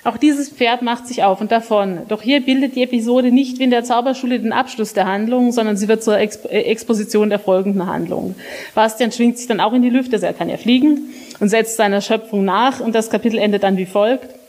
Auch 0.04 0.18
dieses 0.18 0.50
Pferd 0.50 0.82
macht 0.82 1.08
sich 1.08 1.24
auf 1.24 1.42
und 1.42 1.52
davon. 1.52 2.00
Doch 2.08 2.24
hier 2.24 2.42
bildet 2.42 2.76
die 2.76 2.82
Episode 2.82 3.32
nicht 3.32 3.60
wie 3.60 3.64
in 3.64 3.70
der 3.70 3.84
Zauberschule 3.84 4.40
den 4.40 4.52
Abschluss 4.52 4.94
der 4.94 5.06
Handlung, 5.06 5.52
sondern 5.52 5.78
sie 5.78 5.88
wird 5.88 6.04
zur 6.04 6.18
Exp 6.18 6.46
äh, 6.46 6.62
Exposition 6.62 7.30
der 7.30 7.38
folgenden 7.38 7.86
Handlung. 7.86 8.34
Bastian 8.74 9.12
schwingt 9.12 9.38
sich 9.38 9.48
dann 9.48 9.60
auch 9.60 9.74
in 9.74 9.84
die 9.84 9.92
Lüfte, 9.92 10.16
also 10.16 10.26
er 10.26 10.34
kann 10.34 10.50
ja 10.50 10.58
fliegen 10.58 11.12
und 11.40 11.50
setzt 11.50 11.78
seiner 11.78 12.02
Schöpfung 12.02 12.44
nach 12.44 12.80
und 12.80 12.96
das 12.96 13.12
Kapitel 13.12 13.38
endet 13.38 13.62
dann 13.62 13.78
wie 13.78 13.86
folgt. 13.86 14.41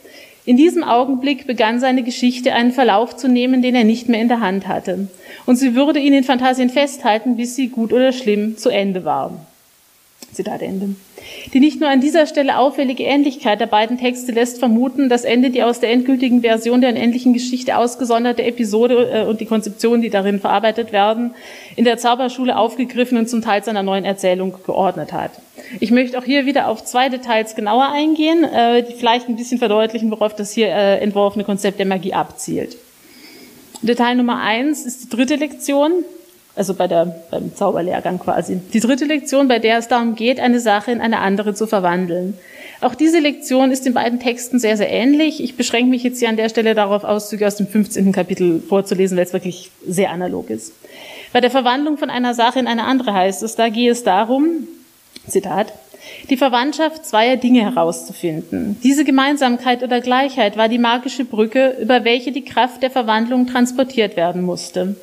In 0.45 0.57
diesem 0.57 0.83
Augenblick 0.83 1.47
begann 1.47 1.79
seine 1.79 2.03
Geschichte 2.03 2.53
einen 2.53 2.73
Verlauf 2.73 3.15
zu 3.15 3.29
nehmen, 3.29 3.61
den 3.61 3.75
er 3.75 3.85
nicht 3.85 4.09
mehr 4.09 4.21
in 4.21 4.27
der 4.27 4.41
Hand 4.41 4.67
hatte. 4.67 5.07
Und 5.45 5.55
sie 5.55 5.73
würde 5.73 5.99
ihn 5.99 6.13
in 6.13 6.25
Fantasien 6.25 6.69
festhalten, 6.69 7.37
bis 7.37 7.55
sie 7.55 7.69
gut 7.69 7.93
oder 7.93 8.11
schlimm 8.11 8.57
zu 8.57 8.69
Ende 8.69 9.05
war. 9.05 9.39
Zitat 10.33 10.61
Ende. 10.61 10.95
Die 11.53 11.59
nicht 11.59 11.79
nur 11.79 11.89
an 11.89 12.01
dieser 12.01 12.27
Stelle 12.27 12.57
auffällige 12.57 13.03
Ähnlichkeit 13.03 13.59
der 13.59 13.67
beiden 13.67 13.97
Texte 13.97 14.31
lässt 14.31 14.59
vermuten, 14.59 15.09
dass 15.09 15.23
Ende 15.23 15.49
die 15.49 15.63
aus 15.63 15.79
der 15.79 15.91
endgültigen 15.91 16.41
Version 16.41 16.81
der 16.81 16.91
unendlichen 16.91 17.33
Geschichte 17.33 17.77
ausgesonderte 17.77 18.43
Episode 18.43 19.09
äh, 19.11 19.25
und 19.25 19.39
die 19.41 19.45
Konzeptionen, 19.45 20.01
die 20.01 20.09
darin 20.09 20.39
verarbeitet 20.39 20.91
werden, 20.91 21.33
in 21.75 21.85
der 21.85 21.97
Zauberschule 21.97 22.57
aufgegriffen 22.57 23.17
und 23.17 23.29
zum 23.29 23.41
Teil 23.41 23.63
seiner 23.63 23.83
neuen 23.83 24.05
Erzählung 24.05 24.53
geordnet 24.65 25.13
hat. 25.13 25.31
Ich 25.79 25.91
möchte 25.91 26.17
auch 26.17 26.23
hier 26.23 26.45
wieder 26.45 26.67
auf 26.67 26.83
zwei 26.83 27.09
Details 27.09 27.55
genauer 27.55 27.91
eingehen, 27.91 28.43
äh, 28.43 28.83
die 28.83 28.93
vielleicht 28.93 29.29
ein 29.29 29.35
bisschen 29.35 29.59
verdeutlichen, 29.59 30.11
worauf 30.11 30.35
das 30.35 30.51
hier 30.51 30.67
äh, 30.67 30.99
entworfene 30.99 31.43
Konzept 31.43 31.79
der 31.79 31.85
Magie 31.85 32.13
abzielt. 32.13 32.77
Detail 33.81 34.15
Nummer 34.15 34.39
eins 34.41 34.85
ist 34.85 35.03
die 35.03 35.09
dritte 35.09 35.35
Lektion. 35.35 36.05
Also 36.55 36.75
bei 36.75 36.87
der, 36.87 37.23
beim 37.31 37.55
Zauberlehrgang 37.55 38.19
quasi. 38.19 38.59
Die 38.73 38.79
dritte 38.79 39.05
Lektion, 39.05 39.47
bei 39.47 39.57
der 39.57 39.79
es 39.79 39.87
darum 39.87 40.15
geht, 40.15 40.39
eine 40.39 40.59
Sache 40.59 40.91
in 40.91 41.01
eine 41.01 41.19
andere 41.19 41.55
zu 41.55 41.65
verwandeln. 41.65 42.37
Auch 42.79 42.95
diese 42.95 43.19
Lektion 43.19 43.71
ist 43.71 43.87
in 43.87 43.93
beiden 43.93 44.19
Texten 44.19 44.59
sehr, 44.59 44.77
sehr 44.77 44.91
ähnlich. 44.91 45.41
Ich 45.41 45.55
beschränke 45.55 45.89
mich 45.89 46.03
jetzt 46.03 46.19
hier 46.19 46.29
an 46.29 46.37
der 46.37 46.49
Stelle 46.49 46.75
darauf, 46.75 47.05
Auszüge 47.05 47.47
aus 47.47 47.55
dem 47.55 47.65
15. 47.65 48.11
Kapitel 48.11 48.59
vorzulesen, 48.59 49.17
weil 49.17 49.25
es 49.25 49.33
wirklich 49.33 49.71
sehr 49.87 50.11
analog 50.11 50.49
ist. 50.49 50.73
Bei 51.31 51.41
der 51.41 51.49
Verwandlung 51.49 51.97
von 51.97 52.09
einer 52.09 52.33
Sache 52.33 52.59
in 52.59 52.67
eine 52.67 52.83
andere 52.83 53.13
heißt 53.13 53.41
es, 53.41 53.55
da 53.55 53.69
gehe 53.69 53.89
es 53.89 54.03
darum, 54.03 54.67
Zitat, 55.27 55.73
die 56.29 56.37
Verwandtschaft 56.37 57.05
zweier 57.05 57.37
Dinge 57.37 57.61
herauszufinden. 57.61 58.77
Diese 58.83 59.05
Gemeinsamkeit 59.05 59.83
oder 59.83 60.01
Gleichheit 60.01 60.57
war 60.57 60.69
die 60.69 60.77
magische 60.77 61.25
Brücke, 61.25 61.77
über 61.81 62.03
welche 62.03 62.31
die 62.31 62.43
Kraft 62.43 62.83
der 62.83 62.91
Verwandlung 62.91 63.47
transportiert 63.47 64.15
werden 64.15 64.43
musste. 64.43 64.95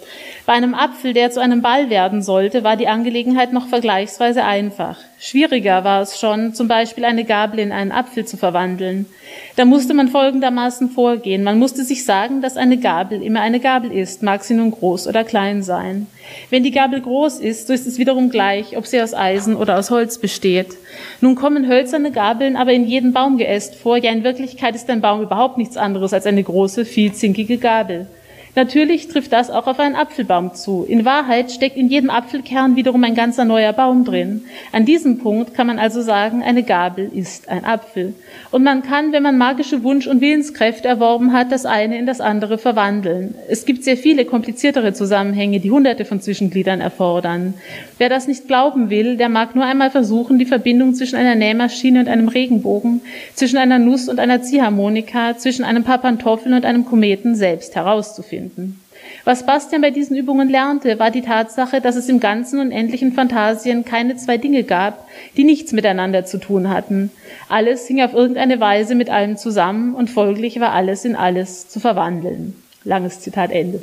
Bei 0.50 0.56
einem 0.56 0.74
Apfel, 0.74 1.12
der 1.12 1.30
zu 1.30 1.38
einem 1.38 1.62
Ball 1.62 1.90
werden 1.90 2.22
sollte, 2.22 2.64
war 2.64 2.76
die 2.76 2.88
Angelegenheit 2.88 3.52
noch 3.52 3.68
vergleichsweise 3.68 4.42
einfach. 4.42 4.98
Schwieriger 5.20 5.84
war 5.84 6.02
es 6.02 6.18
schon, 6.18 6.54
zum 6.54 6.66
Beispiel 6.66 7.04
eine 7.04 7.22
Gabel 7.22 7.60
in 7.60 7.70
einen 7.70 7.92
Apfel 7.92 8.24
zu 8.24 8.36
verwandeln. 8.36 9.06
Da 9.54 9.64
musste 9.64 9.94
man 9.94 10.08
folgendermaßen 10.08 10.90
vorgehen. 10.90 11.44
Man 11.44 11.60
musste 11.60 11.84
sich 11.84 12.04
sagen, 12.04 12.42
dass 12.42 12.56
eine 12.56 12.78
Gabel 12.78 13.22
immer 13.22 13.42
eine 13.42 13.60
Gabel 13.60 13.92
ist, 13.92 14.24
mag 14.24 14.42
sie 14.42 14.54
nun 14.54 14.72
groß 14.72 15.06
oder 15.06 15.22
klein 15.22 15.62
sein. 15.62 16.08
Wenn 16.50 16.64
die 16.64 16.72
Gabel 16.72 17.00
groß 17.00 17.38
ist, 17.38 17.68
so 17.68 17.72
ist 17.72 17.86
es 17.86 17.98
wiederum 17.98 18.28
gleich, 18.28 18.76
ob 18.76 18.88
sie 18.88 19.00
aus 19.00 19.14
Eisen 19.14 19.54
oder 19.54 19.78
aus 19.78 19.92
Holz 19.92 20.18
besteht. 20.18 20.76
Nun 21.20 21.36
kommen 21.36 21.68
hölzerne 21.68 22.10
Gabeln 22.10 22.56
aber 22.56 22.72
in 22.72 22.88
jedem 22.88 23.12
Baumgeäst 23.12 23.76
vor. 23.76 23.98
Ja, 23.98 24.10
in 24.10 24.24
Wirklichkeit 24.24 24.74
ist 24.74 24.90
ein 24.90 25.00
Baum 25.00 25.22
überhaupt 25.22 25.58
nichts 25.58 25.76
anderes 25.76 26.12
als 26.12 26.26
eine 26.26 26.42
große, 26.42 26.84
vielzinkige 26.84 27.58
Gabel. 27.58 28.08
Natürlich 28.56 29.06
trifft 29.06 29.32
das 29.32 29.48
auch 29.48 29.68
auf 29.68 29.78
einen 29.78 29.94
Apfelbaum 29.94 30.54
zu. 30.54 30.84
In 30.88 31.04
Wahrheit 31.04 31.52
steckt 31.52 31.76
in 31.76 31.88
jedem 31.88 32.10
Apfelkern 32.10 32.74
wiederum 32.74 33.04
ein 33.04 33.14
ganzer 33.14 33.44
neuer 33.44 33.72
Baum 33.72 34.04
drin. 34.04 34.42
An 34.72 34.84
diesem 34.84 35.18
Punkt 35.18 35.54
kann 35.54 35.68
man 35.68 35.78
also 35.78 36.02
sagen, 36.02 36.42
eine 36.42 36.64
Gabel 36.64 37.10
ist 37.14 37.48
ein 37.48 37.64
Apfel. 37.64 38.12
Und 38.50 38.64
man 38.64 38.82
kann, 38.82 39.12
wenn 39.12 39.22
man 39.22 39.38
magische 39.38 39.84
Wunsch- 39.84 40.08
und 40.08 40.20
Willenskräfte 40.20 40.88
erworben 40.88 41.32
hat, 41.32 41.52
das 41.52 41.64
eine 41.64 41.96
in 41.96 42.06
das 42.06 42.20
andere 42.20 42.58
verwandeln. 42.58 43.36
Es 43.48 43.66
gibt 43.66 43.84
sehr 43.84 43.96
viele 43.96 44.24
kompliziertere 44.24 44.94
Zusammenhänge, 44.94 45.60
die 45.60 45.70
hunderte 45.70 46.04
von 46.04 46.20
Zwischengliedern 46.20 46.80
erfordern. 46.80 47.54
Wer 47.98 48.08
das 48.08 48.26
nicht 48.26 48.48
glauben 48.48 48.90
will, 48.90 49.16
der 49.16 49.28
mag 49.28 49.54
nur 49.54 49.64
einmal 49.64 49.90
versuchen, 49.90 50.40
die 50.40 50.44
Verbindung 50.44 50.94
zwischen 50.94 51.16
einer 51.16 51.36
Nähmaschine 51.36 52.00
und 52.00 52.08
einem 52.08 52.28
Regenbogen, 52.28 53.00
zwischen 53.34 53.58
einer 53.58 53.78
Nuss 53.78 54.08
und 54.08 54.18
einer 54.18 54.42
Ziehharmonika, 54.42 55.38
zwischen 55.38 55.64
einem 55.64 55.84
Paar 55.84 55.98
Pantoffeln 55.98 56.54
und 56.54 56.64
einem 56.64 56.84
Kometen 56.84 57.36
selbst 57.36 57.76
herauszufinden 57.76 58.39
finden. 58.40 58.80
Was 59.24 59.44
Bastian 59.44 59.82
bei 59.82 59.90
diesen 59.90 60.16
Übungen 60.16 60.48
lernte, 60.48 60.98
war 60.98 61.10
die 61.10 61.22
Tatsache, 61.22 61.80
dass 61.80 61.96
es 61.96 62.08
im 62.08 62.20
ganzen 62.20 62.60
unendlichen 62.60 63.12
Fantasien 63.12 63.84
keine 63.84 64.16
zwei 64.16 64.38
Dinge 64.38 64.64
gab, 64.64 65.06
die 65.36 65.44
nichts 65.44 65.72
miteinander 65.72 66.24
zu 66.24 66.38
tun 66.38 66.70
hatten. 66.70 67.10
Alles 67.48 67.86
hing 67.86 68.02
auf 68.02 68.14
irgendeine 68.14 68.60
Weise 68.60 68.94
mit 68.94 69.10
allem 69.10 69.36
zusammen 69.36 69.94
und 69.94 70.10
folglich 70.10 70.60
war 70.60 70.72
alles 70.72 71.04
in 71.04 71.16
alles 71.16 71.68
zu 71.68 71.80
verwandeln. 71.80 72.54
Langes 72.84 73.20
Zitat 73.20 73.50
Ende. 73.50 73.80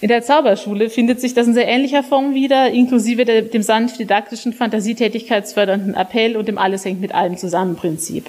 In 0.00 0.08
der 0.08 0.22
Zauberschule 0.22 0.90
findet 0.90 1.20
sich 1.20 1.34
das 1.34 1.48
in 1.48 1.54
sehr 1.54 1.66
ähnlicher 1.66 2.04
Form 2.04 2.34
wieder, 2.34 2.70
inklusive 2.70 3.24
dem 3.24 3.62
sanft 3.62 3.98
didaktischen, 3.98 4.52
fantasietätigkeitsfördernden 4.52 5.94
Appell 5.94 6.36
und 6.36 6.46
dem 6.46 6.58
Alles 6.58 6.84
hängt 6.84 7.00
mit 7.00 7.14
allem 7.14 7.36
zusammen 7.36 7.74
Prinzip. 7.74 8.26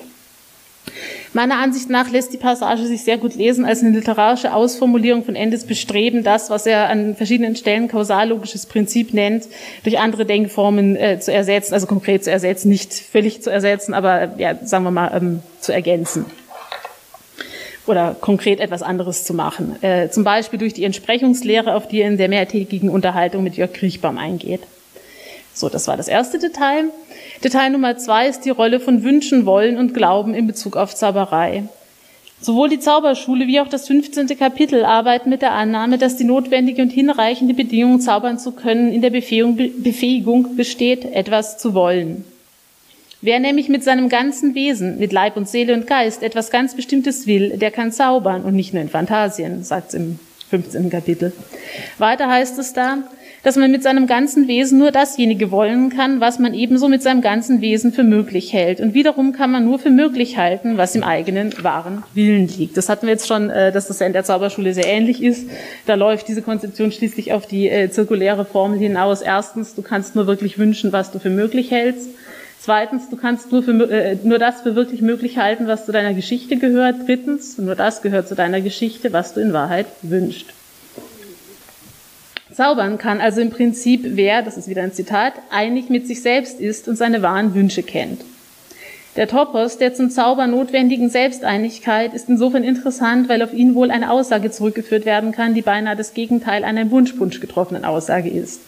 Meiner 1.33 1.57
Ansicht 1.57 1.89
nach 1.89 2.09
lässt 2.09 2.33
die 2.33 2.37
Passage 2.37 2.85
sich 2.85 3.03
sehr 3.03 3.17
gut 3.17 3.35
lesen 3.35 3.65
als 3.65 3.81
eine 3.81 3.91
literarische 3.91 4.53
Ausformulierung 4.53 5.23
von 5.23 5.35
Endes 5.35 5.65
Bestreben, 5.65 6.23
das, 6.23 6.49
was 6.49 6.65
er 6.65 6.89
an 6.89 7.15
verschiedenen 7.15 7.55
Stellen 7.55 7.87
kausallogisches 7.87 8.65
Prinzip 8.65 9.13
nennt, 9.13 9.47
durch 9.83 9.99
andere 9.99 10.25
Denkformen 10.25 10.95
äh, 10.95 11.19
zu 11.19 11.31
ersetzen, 11.31 11.73
also 11.73 11.87
konkret 11.87 12.23
zu 12.23 12.31
ersetzen, 12.31 12.69
nicht 12.69 12.93
völlig 12.93 13.41
zu 13.41 13.49
ersetzen, 13.49 13.93
aber 13.93 14.33
ja, 14.37 14.55
sagen 14.63 14.83
wir 14.83 14.91
mal, 14.91 15.11
ähm, 15.15 15.41
zu 15.59 15.71
ergänzen 15.71 16.25
oder 17.89 18.15
konkret 18.19 18.59
etwas 18.59 18.83
anderes 18.83 19.23
zu 19.23 19.33
machen. 19.33 19.81
Äh, 19.81 20.09
zum 20.09 20.23
Beispiel 20.23 20.59
durch 20.59 20.73
die 20.73 20.83
Entsprechungslehre, 20.83 21.73
auf 21.73 21.87
die 21.87 22.01
er 22.01 22.07
in 22.07 22.17
der 22.17 22.29
mehrtägigen 22.29 22.89
Unterhaltung 22.89 23.43
mit 23.43 23.55
Jörg 23.55 23.73
Kriechbaum 23.73 24.17
eingeht. 24.17 24.61
So, 25.59 25.67
das 25.67 25.89
war 25.89 25.97
das 25.97 26.07
erste 26.07 26.39
Detail. 26.39 26.85
Detail 27.43 27.71
Nummer 27.71 27.97
zwei 27.97 28.29
ist 28.29 28.45
die 28.45 28.49
Rolle 28.49 28.79
von 28.79 29.03
Wünschen, 29.03 29.45
Wollen 29.45 29.77
und 29.77 29.93
Glauben 29.93 30.33
in 30.33 30.47
Bezug 30.47 30.77
auf 30.77 30.95
Zauberei. 30.95 31.63
Sowohl 32.39 32.69
die 32.69 32.79
Zauberschule 32.79 33.45
wie 33.45 33.59
auch 33.59 33.67
das 33.67 33.85
15. 33.87 34.27
Kapitel 34.37 34.85
arbeiten 34.85 35.29
mit 35.29 35.41
der 35.41 35.51
Annahme, 35.51 35.97
dass 35.97 36.15
die 36.15 36.23
notwendige 36.23 36.81
und 36.81 36.91
hinreichende 36.91 37.53
Bedingung, 37.53 37.99
zaubern 37.99 38.39
zu 38.39 38.53
können, 38.53 38.93
in 38.93 39.01
der 39.01 39.09
Befähigung 39.09 40.55
besteht, 40.55 41.03
etwas 41.03 41.57
zu 41.57 41.73
wollen. 41.73 42.23
Wer 43.19 43.41
nämlich 43.41 43.67
mit 43.67 43.83
seinem 43.83 44.07
ganzen 44.07 44.55
Wesen, 44.55 44.97
mit 44.97 45.11
Leib 45.11 45.35
und 45.35 45.49
Seele 45.49 45.73
und 45.73 45.87
Geist 45.87 46.23
etwas 46.23 46.51
ganz 46.51 46.73
Bestimmtes 46.73 47.27
will, 47.27 47.57
der 47.57 47.71
kann 47.71 47.91
zaubern 47.91 48.43
und 48.43 48.55
nicht 48.55 48.73
nur 48.73 48.81
in 48.81 48.87
Fantasien, 48.87 49.65
sagt 49.65 49.89
es 49.89 49.95
im 49.95 50.19
15. 50.51 50.89
Kapitel. 50.89 51.33
Weiter 51.97 52.29
heißt 52.29 52.57
es 52.59 52.71
da, 52.71 52.99
dass 53.43 53.55
man 53.55 53.71
mit 53.71 53.83
seinem 53.83 54.07
ganzen 54.07 54.47
Wesen 54.47 54.79
nur 54.79 54.91
dasjenige 54.91 55.51
wollen 55.51 55.89
kann, 55.89 56.19
was 56.19 56.39
man 56.39 56.53
ebenso 56.53 56.87
mit 56.87 57.01
seinem 57.01 57.21
ganzen 57.21 57.61
Wesen 57.61 57.93
für 57.93 58.03
möglich 58.03 58.53
hält. 58.53 58.81
Und 58.81 58.93
wiederum 58.93 59.31
kann 59.31 59.51
man 59.51 59.65
nur 59.65 59.79
für 59.79 59.89
möglich 59.89 60.37
halten, 60.37 60.77
was 60.77 60.95
im 60.95 61.03
eigenen 61.03 61.53
wahren 61.63 62.03
Willen 62.13 62.47
liegt. 62.47 62.77
Das 62.77 62.89
hatten 62.89 63.05
wir 63.05 63.13
jetzt 63.13 63.27
schon, 63.27 63.49
äh, 63.49 63.71
dass 63.71 63.87
das 63.87 64.01
in 64.01 64.13
der 64.13 64.23
Zauberschule 64.23 64.73
sehr 64.73 64.87
ähnlich 64.87 65.23
ist. 65.23 65.49
Da 65.85 65.95
läuft 65.95 66.27
diese 66.27 66.41
Konzeption 66.41 66.91
schließlich 66.91 67.33
auf 67.33 67.45
die 67.45 67.69
äh, 67.69 67.89
zirkuläre 67.89 68.45
Formel 68.45 68.79
hinaus. 68.79 69.21
Erstens, 69.21 69.75
du 69.75 69.81
kannst 69.81 70.15
nur 70.15 70.27
wirklich 70.27 70.57
wünschen, 70.57 70.91
was 70.91 71.11
du 71.11 71.19
für 71.19 71.29
möglich 71.29 71.71
hältst. 71.71 72.09
Zweitens, 72.61 73.09
du 73.09 73.15
kannst 73.15 73.53
nur, 73.53 73.63
für, 73.63 73.71
äh, 73.89 74.17
nur 74.23 74.37
das 74.37 74.61
für 74.61 74.75
wirklich 74.75 75.01
möglich 75.01 75.37
halten, 75.37 75.67
was 75.67 75.85
zu 75.85 75.93
deiner 75.93 76.13
Geschichte 76.13 76.57
gehört. 76.57 77.07
Drittens, 77.07 77.57
nur 77.57 77.75
das 77.75 78.01
gehört 78.01 78.27
zu 78.27 78.35
deiner 78.35 78.59
Geschichte, 78.59 79.13
was 79.13 79.33
du 79.33 79.39
in 79.39 79.53
Wahrheit 79.53 79.87
wünschst. 80.01 80.47
Zaubern 82.59 82.97
kann 82.97 83.21
also 83.21 83.39
im 83.39 83.51
Prinzip 83.51 84.01
wer, 84.03 84.41
das 84.41 84.57
ist 84.57 84.67
wieder 84.67 84.83
ein 84.83 84.91
Zitat, 84.91 85.31
einig 85.49 85.89
mit 85.89 86.05
sich 86.05 86.21
selbst 86.21 86.59
ist 86.59 86.89
und 86.89 86.97
seine 86.97 87.21
wahren 87.21 87.55
Wünsche 87.55 87.83
kennt. 87.83 88.19
Der 89.15 89.27
Topos 89.27 89.79
der 89.79 89.95
zum 89.95 90.11
Zauber 90.11 90.45
notwendigen 90.45 91.09
Selbsteinigkeit 91.09 92.13
ist 92.13 92.29
insofern 92.29 92.63
interessant, 92.63 93.27
weil 93.27 93.41
auf 93.41 93.53
ihn 93.53 93.73
wohl 93.73 93.89
eine 93.89 94.11
Aussage 94.11 94.51
zurückgeführt 94.51 95.05
werden 95.05 95.31
kann, 95.31 95.55
die 95.55 95.63
beinahe 95.63 95.95
das 95.95 96.13
Gegenteil 96.13 96.63
einer 96.63 96.91
Wunschpunsch 96.91 97.39
getroffenen 97.39 97.85
Aussage 97.85 98.29
ist. 98.29 98.61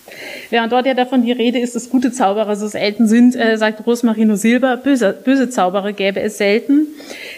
Während 0.50 0.74
dort 0.74 0.88
ja 0.88 0.96
davon 0.96 1.22
die 1.22 1.32
Rede 1.32 1.60
ist, 1.60 1.76
dass 1.76 1.92
gute 1.92 2.12
Zauberer 2.12 2.56
so 2.56 2.68
selten 2.68 3.08
sind, 3.08 3.36
äh, 3.36 3.56
sagt 3.58 3.86
Rosmarino 3.86 4.36
Silber, 4.36 4.78
böse, 4.78 5.16
böse 5.24 5.50
Zauberer 5.50 5.94
gäbe 5.94 6.22
es 6.22 6.40
selten. 6.40 6.88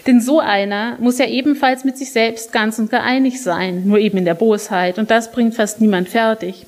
Denn 0.08 0.22
so 0.22 0.40
einer 0.40 0.98
muss 1.00 1.20
ja 1.20 1.28
ebenfalls 1.28 1.84
mit 1.84 1.98
sich 1.98 2.12
selbst 2.12 2.54
ganz 2.54 2.80
und 2.80 2.90
gar 2.90 3.04
einig 3.04 3.42
sein, 3.42 3.84
nur 3.86 4.00
eben 4.00 4.18
in 4.18 4.26
der 4.26 4.34
Bosheit. 4.34 4.98
Und 4.98 5.12
das 5.12 5.32
bringt 5.32 5.56
fast 5.56 5.82
niemand 5.82 6.08
fertig. 6.08 6.66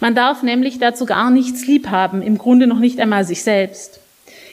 Man 0.00 0.16
darf 0.16 0.42
nämlich 0.42 0.78
dazu 0.78 1.06
gar 1.06 1.30
nichts 1.30 1.66
lieb 1.66 1.88
haben, 1.88 2.22
im 2.22 2.38
Grunde 2.38 2.66
noch 2.66 2.80
nicht 2.80 2.98
einmal 2.98 3.24
sich 3.24 3.42
selbst. 3.42 4.00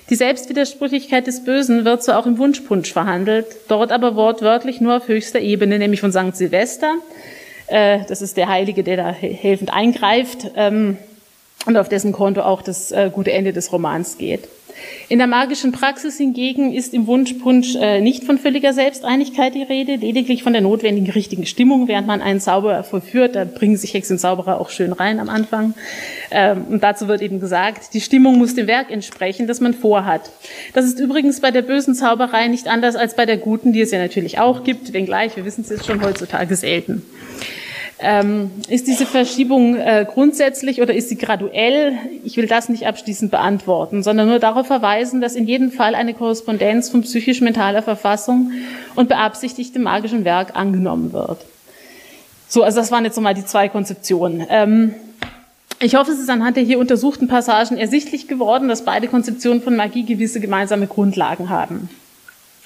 Die 0.09 0.15
Selbstwidersprüchlichkeit 0.15 1.27
des 1.27 1.45
Bösen 1.45 1.85
wird 1.85 2.03
so 2.03 2.13
auch 2.13 2.25
im 2.25 2.37
Wunschpunsch 2.37 2.91
verhandelt, 2.91 3.47
dort 3.69 3.91
aber 3.91 4.15
wortwörtlich 4.15 4.81
nur 4.81 4.97
auf 4.97 5.07
höchster 5.07 5.39
Ebene, 5.39 5.79
nämlich 5.79 6.01
von 6.01 6.11
St. 6.11 6.35
Silvester. 6.35 6.95
Äh, 7.67 7.99
das 8.07 8.21
ist 8.21 8.35
der 8.35 8.49
Heilige, 8.49 8.83
der 8.83 8.97
da 8.97 9.11
helfend 9.11 9.73
eingreift 9.73 10.51
ähm, 10.55 10.97
und 11.65 11.77
auf 11.77 11.87
dessen 11.87 12.11
Konto 12.11 12.41
auch 12.41 12.61
das 12.61 12.91
äh, 12.91 13.09
gute 13.13 13.31
Ende 13.31 13.53
des 13.53 13.71
Romans 13.71 14.17
geht. 14.17 14.47
In 15.09 15.19
der 15.19 15.27
magischen 15.27 15.71
Praxis 15.71 16.17
hingegen 16.17 16.73
ist 16.73 16.93
im 16.93 17.07
Wunschpunsch 17.07 17.75
äh, 17.75 18.01
nicht 18.01 18.23
von 18.23 18.37
völliger 18.37 18.73
Selbsteinigkeit 18.73 19.53
die 19.53 19.63
Rede, 19.63 19.95
lediglich 19.95 20.43
von 20.43 20.53
der 20.53 20.61
notwendigen 20.61 21.11
richtigen 21.11 21.45
Stimmung, 21.45 21.87
während 21.87 22.07
man 22.07 22.21
einen 22.21 22.39
Zauberer 22.39 22.83
vollführt. 22.83 23.35
Da 23.35 23.45
bringen 23.45 23.77
sich 23.77 23.93
Hex 23.93 24.09
und 24.11 24.19
Zauberer 24.19 24.59
auch 24.59 24.69
schön 24.69 24.93
rein 24.93 25.19
am 25.19 25.29
Anfang. 25.29 25.73
Ähm, 26.31 26.65
und 26.69 26.83
dazu 26.83 27.07
wird 27.07 27.21
eben 27.21 27.39
gesagt, 27.39 27.93
die 27.93 28.01
Stimmung 28.01 28.37
muss 28.37 28.55
dem 28.55 28.67
Werk 28.67 28.91
entsprechen, 28.91 29.45
das 29.45 29.61
man 29.61 29.73
vorhat. 29.73 30.31
Das 30.73 30.85
ist 30.85 30.99
übrigens 30.99 31.41
bei 31.41 31.51
der 31.51 31.61
bösen 31.61 31.95
Zauberei 31.95 32.47
nicht 32.47 32.67
anders 32.67 32.95
als 32.95 33.15
bei 33.15 33.25
der 33.25 33.37
guten, 33.37 33.73
die 33.73 33.81
es 33.81 33.91
ja 33.91 33.99
natürlich 33.99 34.39
auch 34.39 34.63
gibt, 34.63 34.93
wenngleich, 34.93 35.35
wir 35.35 35.45
wissen 35.45 35.61
es 35.61 35.69
jetzt 35.69 35.85
schon 35.85 36.01
heutzutage 36.01 36.55
selten. 36.55 37.03
Ähm, 37.99 38.51
ist 38.69 38.87
diese 38.87 39.05
Verschiebung 39.05 39.75
äh, 39.75 40.05
grundsätzlich 40.09 40.81
oder 40.81 40.93
ist 40.93 41.09
sie 41.09 41.17
graduell? 41.17 41.93
Ich 42.23 42.35
will 42.37 42.47
das 42.47 42.67
nicht 42.67 42.87
abschließend 42.87 43.31
beantworten, 43.31 44.03
sondern 44.03 44.27
nur 44.27 44.39
darauf 44.39 44.67
verweisen, 44.67 45.21
dass 45.21 45.35
in 45.35 45.47
jedem 45.47 45.71
Fall 45.71 45.95
eine 45.95 46.13
Korrespondenz 46.13 46.89
von 46.89 47.01
psychisch-mentaler 47.03 47.81
Verfassung 47.81 48.51
und 48.95 49.09
beabsichtigtem 49.09 49.83
magischen 49.83 50.25
Werk 50.25 50.55
angenommen 50.55 51.13
wird. 51.13 51.45
So, 52.47 52.63
also 52.63 52.79
das 52.79 52.91
waren 52.91 53.05
jetzt 53.05 53.15
nochmal 53.15 53.35
die 53.35 53.45
zwei 53.45 53.69
Konzeptionen. 53.69 54.45
Ähm, 54.49 54.95
ich 55.79 55.95
hoffe, 55.95 56.11
es 56.11 56.19
ist 56.19 56.29
anhand 56.29 56.55
der 56.55 56.63
hier 56.63 56.79
untersuchten 56.79 57.27
Passagen 57.27 57.77
ersichtlich 57.77 58.27
geworden, 58.27 58.69
dass 58.69 58.85
beide 58.85 59.07
Konzeptionen 59.07 59.61
von 59.61 59.75
Magie 59.75 60.05
gewisse 60.05 60.39
gemeinsame 60.39 60.87
Grundlagen 60.87 61.49
haben. 61.49 61.89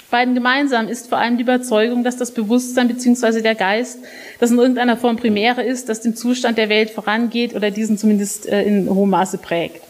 Beiden 0.09 0.35
gemeinsam 0.35 0.87
ist 0.87 1.09
vor 1.09 1.17
allem 1.17 1.37
die 1.37 1.43
Überzeugung, 1.43 2.03
dass 2.03 2.15
das 2.15 2.31
Bewusstsein 2.31 2.87
bzw. 2.87 3.41
der 3.41 3.55
Geist, 3.55 3.99
das 4.39 4.51
in 4.51 4.57
irgendeiner 4.57 4.95
Form 4.95 5.17
Primäre 5.17 5.63
ist, 5.63 5.89
das 5.89 6.01
den 6.01 6.15
Zustand 6.15 6.57
der 6.57 6.69
Welt 6.69 6.91
vorangeht 6.91 7.55
oder 7.55 7.71
diesen 7.71 7.97
zumindest 7.97 8.47
äh, 8.47 8.63
in 8.63 8.89
hohem 8.89 9.09
Maße 9.09 9.37
prägt. 9.37 9.81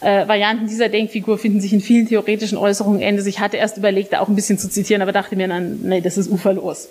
Äh, 0.00 0.28
Varianten 0.28 0.66
dieser 0.66 0.90
Denkfigur 0.90 1.38
finden 1.38 1.62
sich 1.62 1.72
in 1.72 1.80
vielen 1.80 2.06
theoretischen 2.06 2.58
Äußerungen 2.58 3.00
Endes. 3.00 3.24
Ich 3.24 3.40
hatte 3.40 3.56
erst 3.56 3.78
überlegt, 3.78 4.12
da 4.12 4.20
auch 4.20 4.28
ein 4.28 4.36
bisschen 4.36 4.58
zu 4.58 4.68
zitieren, 4.68 5.00
aber 5.00 5.12
dachte 5.12 5.34
mir 5.34 5.48
dann, 5.48 5.80
nee, 5.82 6.02
das 6.02 6.18
ist 6.18 6.30
uferlos. 6.30 6.88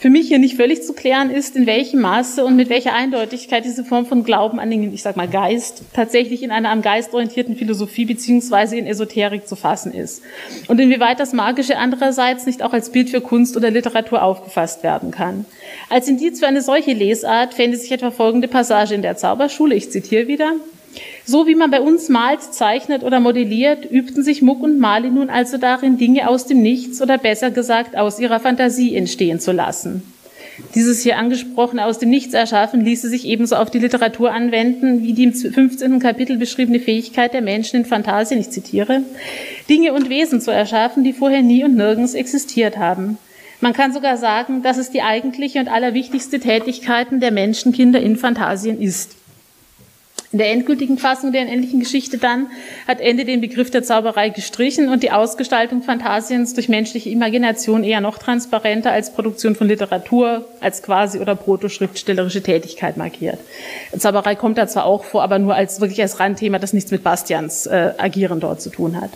Für 0.00 0.10
mich 0.10 0.28
hier 0.28 0.38
nicht 0.38 0.56
völlig 0.56 0.82
zu 0.82 0.92
klären 0.92 1.30
ist, 1.30 1.56
in 1.56 1.66
welchem 1.66 2.00
Maße 2.00 2.44
und 2.44 2.56
mit 2.56 2.68
welcher 2.68 2.92
Eindeutigkeit 2.92 3.64
diese 3.64 3.84
Form 3.84 4.06
von 4.06 4.24
Glauben 4.24 4.60
an 4.60 4.70
den, 4.70 4.92
ich 4.92 5.02
sag 5.02 5.16
mal, 5.16 5.28
Geist 5.28 5.82
tatsächlich 5.94 6.42
in 6.42 6.50
einer 6.50 6.70
am 6.70 6.82
Geist 6.82 7.14
orientierten 7.14 7.56
Philosophie 7.56 8.04
beziehungsweise 8.04 8.76
in 8.76 8.86
Esoterik 8.86 9.46
zu 9.46 9.56
fassen 9.56 9.92
ist. 9.92 10.22
Und 10.68 10.80
inwieweit 10.80 11.20
das 11.20 11.32
Magische 11.32 11.78
andererseits 11.78 12.46
nicht 12.46 12.62
auch 12.62 12.72
als 12.72 12.90
Bild 12.90 13.10
für 13.10 13.20
Kunst 13.20 13.56
oder 13.56 13.70
Literatur 13.70 14.22
aufgefasst 14.22 14.82
werden 14.82 15.10
kann. 15.10 15.46
Als 15.88 16.08
Indiz 16.08 16.40
für 16.40 16.46
eine 16.46 16.62
solche 16.62 16.92
Lesart 16.92 17.54
fände 17.54 17.76
sich 17.76 17.92
etwa 17.92 18.10
folgende 18.10 18.48
Passage 18.48 18.94
in 18.94 19.02
der 19.02 19.16
Zauberschule, 19.16 19.74
ich 19.74 19.90
zitiere 19.90 20.28
wieder. 20.28 20.52
So 21.26 21.46
wie 21.46 21.54
man 21.54 21.70
bei 21.70 21.80
uns 21.80 22.10
malt, 22.10 22.42
zeichnet 22.42 23.02
oder 23.02 23.18
modelliert, 23.18 23.90
übten 23.90 24.22
sich 24.22 24.42
Muck 24.42 24.62
und 24.62 24.78
Mali 24.78 25.08
nun 25.08 25.30
also 25.30 25.56
darin, 25.56 25.96
Dinge 25.96 26.28
aus 26.28 26.46
dem 26.46 26.60
Nichts 26.60 27.00
oder 27.00 27.16
besser 27.16 27.50
gesagt 27.50 27.96
aus 27.96 28.18
ihrer 28.18 28.40
Fantasie 28.40 28.94
entstehen 28.94 29.40
zu 29.40 29.52
lassen. 29.52 30.02
Dieses 30.74 31.02
hier 31.02 31.18
angesprochene 31.18 31.84
aus 31.84 31.98
dem 31.98 32.10
Nichts 32.10 32.34
erschaffen 32.34 32.84
ließe 32.84 33.08
sich 33.08 33.26
ebenso 33.26 33.56
auf 33.56 33.70
die 33.70 33.78
Literatur 33.78 34.32
anwenden, 34.32 35.02
wie 35.02 35.14
die 35.14 35.24
im 35.24 35.32
15. 35.32 35.98
Kapitel 35.98 36.36
beschriebene 36.36 36.78
Fähigkeit 36.78 37.32
der 37.32 37.42
Menschen 37.42 37.80
in 37.80 37.86
Fantasien, 37.86 38.38
ich 38.38 38.50
zitiere, 38.50 39.02
Dinge 39.68 39.94
und 39.94 40.10
Wesen 40.10 40.40
zu 40.40 40.50
erschaffen, 40.50 41.04
die 41.04 41.12
vorher 41.12 41.42
nie 41.42 41.64
und 41.64 41.74
nirgends 41.74 42.14
existiert 42.14 42.76
haben. 42.76 43.18
Man 43.60 43.72
kann 43.72 43.92
sogar 43.92 44.18
sagen, 44.18 44.62
dass 44.62 44.76
es 44.76 44.90
die 44.90 45.02
eigentliche 45.02 45.58
und 45.58 45.68
allerwichtigste 45.68 46.38
Tätigkeiten 46.38 47.18
der 47.18 47.32
Menschenkinder 47.32 48.00
in 48.00 48.16
Fantasien 48.16 48.80
ist. 48.80 49.16
In 50.34 50.38
der 50.38 50.50
endgültigen 50.50 50.98
Fassung 50.98 51.30
der 51.30 51.42
unendlichen 51.42 51.78
Geschichte 51.78 52.18
dann 52.18 52.48
hat 52.88 53.00
Ende 53.00 53.24
den 53.24 53.40
Begriff 53.40 53.70
der 53.70 53.84
Zauberei 53.84 54.30
gestrichen 54.30 54.88
und 54.88 55.04
die 55.04 55.12
Ausgestaltung 55.12 55.82
Phantasiens 55.82 56.54
durch 56.54 56.68
menschliche 56.68 57.08
Imagination 57.08 57.84
eher 57.84 58.00
noch 58.00 58.18
transparenter 58.18 58.90
als 58.90 59.12
Produktion 59.12 59.54
von 59.54 59.68
Literatur, 59.68 60.44
als 60.60 60.82
quasi 60.82 61.20
oder 61.20 61.36
protoschriftstellerische 61.36 62.42
Tätigkeit 62.42 62.96
markiert. 62.96 63.38
Zauberei 63.96 64.34
kommt 64.34 64.58
da 64.58 64.66
zwar 64.66 64.86
auch 64.86 65.04
vor, 65.04 65.22
aber 65.22 65.38
nur 65.38 65.54
als 65.54 65.80
wirklich 65.80 66.02
als 66.02 66.18
Randthema, 66.18 66.58
das 66.58 66.72
nichts 66.72 66.90
mit 66.90 67.04
Bastians 67.04 67.66
äh, 67.66 67.92
Agieren 67.96 68.40
dort 68.40 68.60
zu 68.60 68.70
tun 68.70 69.00
hat. 69.00 69.10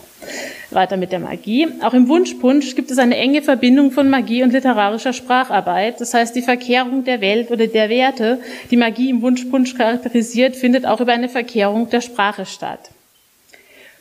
Weiter 0.71 0.97
mit 0.97 1.11
der 1.11 1.19
Magie. 1.19 1.67
Auch 1.81 1.93
im 1.93 2.07
Wunschpunsch 2.07 2.75
gibt 2.75 2.91
es 2.91 2.97
eine 2.97 3.17
enge 3.17 3.41
Verbindung 3.41 3.91
von 3.91 4.09
Magie 4.09 4.43
und 4.43 4.53
literarischer 4.53 5.13
Spracharbeit. 5.13 5.99
Das 5.99 6.13
heißt, 6.13 6.35
die 6.35 6.41
Verkehrung 6.41 7.03
der 7.03 7.21
Welt 7.21 7.51
oder 7.51 7.67
der 7.67 7.89
Werte, 7.89 8.39
die 8.69 8.77
Magie 8.77 9.09
im 9.09 9.21
Wunschpunsch 9.21 9.75
charakterisiert, 9.75 10.55
findet 10.55 10.85
auch 10.85 11.01
über 11.01 11.13
eine 11.13 11.29
Verkehrung 11.29 11.89
der 11.89 12.01
Sprache 12.01 12.45
statt. 12.45 12.91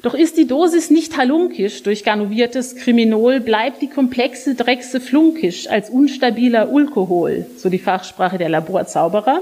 Doch 0.02 0.14
ist 0.14 0.36
die 0.36 0.46
Dosis 0.46 0.90
nicht 0.90 1.16
halunkisch 1.16 1.82
durch 1.82 2.04
garnoviertes 2.04 2.76
Kriminol, 2.76 3.40
bleibt 3.40 3.82
die 3.82 3.88
komplexe 3.88 4.54
Dreckse 4.54 5.00
flunkisch 5.00 5.68
als 5.68 5.90
unstabiler 5.90 6.68
Alkohol, 6.72 7.46
so 7.56 7.68
die 7.68 7.80
Fachsprache 7.80 8.38
der 8.38 8.48
Laborzauberer, 8.48 9.40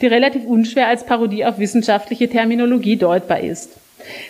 die 0.00 0.06
relativ 0.08 0.44
unschwer 0.44 0.88
als 0.88 1.06
Parodie 1.06 1.44
auf 1.44 1.60
wissenschaftliche 1.60 2.28
Terminologie 2.28 2.96
deutbar 2.96 3.40
ist. 3.40 3.70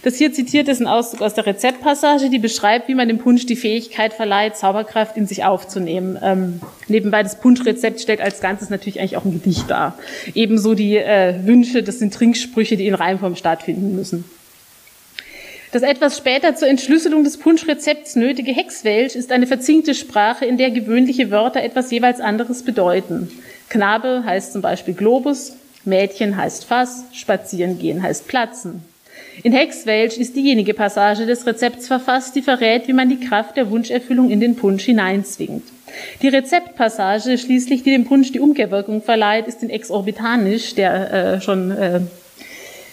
Das 0.03 0.17
hier 0.17 0.33
zitiert 0.33 0.69
ist 0.69 0.81
ein 0.81 0.87
Auszug 0.87 1.23
aus 1.23 1.35
der 1.35 1.47
Rezeptpassage, 1.47 2.31
die 2.31 2.39
beschreibt, 2.39 2.89
wie 2.89 2.95
man 2.95 3.09
dem 3.09 3.19
Punsch 3.19 3.47
die 3.47 3.57
Fähigkeit 3.57 4.15
verleiht, 4.15 4.57
Zauberkraft 4.57 5.17
in 5.17 5.27
sich 5.27 5.45
aufzunehmen. 5.45 6.19
Ähm, 6.23 6.61
nebenbei, 6.89 7.23
das 7.23 7.41
Punschrezept 7.41 8.01
stellt 8.01 8.21
als 8.21 8.41
Ganzes 8.41 8.71
natürlich 8.71 9.01
eigentlich 9.01 9.17
auch 9.17 9.25
ein 9.25 9.33
Gedicht 9.33 9.71
dar. 9.71 9.99
Ebenso 10.35 10.75
die 10.75 10.97
äh, 10.97 11.35
Wünsche, 11.45 11.83
das 11.83 11.99
sind 11.99 12.15
Trinksprüche, 12.15 12.77
die 12.77 12.87
in 12.87 12.95
Reimform 12.95 13.37
stattfinden 13.37 13.97
müssen. 13.97 14.25
Das 15.73 15.83
etwas 15.83 16.19
später 16.19 16.55
zur 16.55 16.69
Entschlüsselung 16.69 17.25
des 17.25 17.39
Punschrezepts 17.39 18.15
nötige 18.15 18.53
Hexwelsch 18.53 19.17
ist 19.17 19.33
eine 19.33 19.47
verzinkte 19.47 19.95
Sprache, 19.95 20.45
in 20.45 20.59
der 20.59 20.71
gewöhnliche 20.71 21.31
Wörter 21.31 21.63
etwas 21.63 21.91
jeweils 21.91 22.21
anderes 22.21 22.63
bedeuten. 22.63 23.31
Knabe 23.71 24.23
heißt 24.27 24.53
zum 24.53 24.61
Beispiel 24.61 24.93
Globus, 24.93 25.55
Mädchen 25.87 26.37
heißt 26.37 26.67
Fass, 26.67 27.05
spazieren 27.13 27.79
gehen 27.79 28.03
heißt 28.03 28.29
Platzen. 28.29 28.83
In 29.42 29.53
Hexwelsch 29.53 30.18
ist 30.18 30.37
diejenige 30.37 30.75
Passage 30.75 31.27
des 31.27 31.47
Rezepts 31.47 31.87
verfasst, 31.87 32.37
die 32.37 32.42
verrät, 32.42 32.87
wie 32.87 32.92
man 32.92 33.09
die 33.09 33.18
Kraft 33.21 33.57
der 33.57 33.71
Wunscherfüllung 33.71 34.31
in 34.31 34.40
den 34.40 34.57
Punsch 34.57 34.85
hineinzwingt. 34.85 35.64
Die 36.21 36.29
Rezeptpassage 36.29 37.37
schließlich, 37.38 37.83
die 37.83 37.90
dem 37.90 38.05
Punsch 38.05 38.33
die 38.33 38.40
Umkehrwirkung 38.40 39.03
verleiht, 39.03 39.49
ist 39.49 39.62
in 39.62 39.71
Exorbitanisch, 39.71 40.75
der 40.75 41.12
äh, 41.12 41.40
schon, 41.40 41.71
äh, 41.71 42.01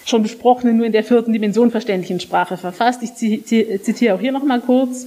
schon 0.04 0.22
besprochenen, 0.22 0.76
nur 0.76 0.86
in 0.86 0.92
der 0.92 1.04
vierten 1.04 1.32
Dimension 1.32 1.70
verständlichen 1.70 2.20
Sprache 2.20 2.56
verfasst. 2.56 3.02
Ich 3.02 3.14
zitiere 3.14 4.14
auch 4.14 4.20
hier 4.20 4.32
nochmal 4.32 4.60
kurz. 4.60 5.06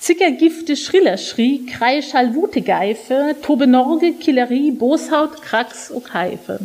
Zickergifte, 0.00 0.76
Schriller 0.76 1.16
schrie, 1.16 1.64
Krei, 1.64 2.02
Schalwute, 2.02 2.60
Geife, 2.60 3.36
Tobenorge, 3.40 4.12
Killerie, 4.12 4.70
Boshaut, 4.70 5.40
Krax, 5.40 5.90
Okeife. 5.90 6.60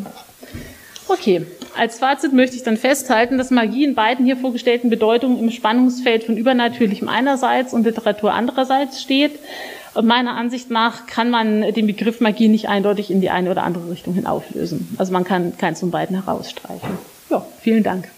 Okay, 1.07 1.43
als 1.77 1.99
Fazit 1.99 2.33
möchte 2.33 2.55
ich 2.55 2.63
dann 2.63 2.77
festhalten, 2.77 3.37
dass 3.37 3.51
Magie 3.51 3.83
in 3.83 3.95
beiden 3.95 4.25
hier 4.25 4.37
vorgestellten 4.37 4.89
Bedeutungen 4.89 5.39
im 5.39 5.51
Spannungsfeld 5.51 6.23
von 6.23 6.37
Übernatürlichem 6.37 7.07
einerseits 7.07 7.73
und 7.73 7.83
Literatur 7.83 8.33
andererseits 8.33 9.01
steht. 9.01 9.39
Meiner 10.01 10.35
Ansicht 10.35 10.69
nach 10.69 11.07
kann 11.07 11.29
man 11.29 11.61
den 11.73 11.87
Begriff 11.87 12.21
Magie 12.21 12.47
nicht 12.47 12.69
eindeutig 12.69 13.11
in 13.11 13.21
die 13.21 13.29
eine 13.29 13.51
oder 13.51 13.63
andere 13.63 13.89
Richtung 13.89 14.13
hin 14.13 14.27
auflösen. 14.27 14.95
Also 14.97 15.11
man 15.11 15.23
kann 15.23 15.57
keins 15.57 15.79
von 15.79 15.91
beiden 15.91 16.23
herausstreichen. 16.23 16.97
Ja, 17.29 17.45
vielen 17.59 17.83
Dank. 17.83 18.09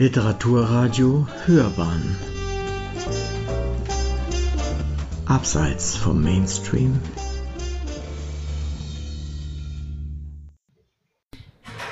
Literaturradio 0.00 1.26
Hörbahn. 1.44 2.16
Abseits 5.26 5.96
vom 5.96 6.22
Mainstream. 6.22 7.00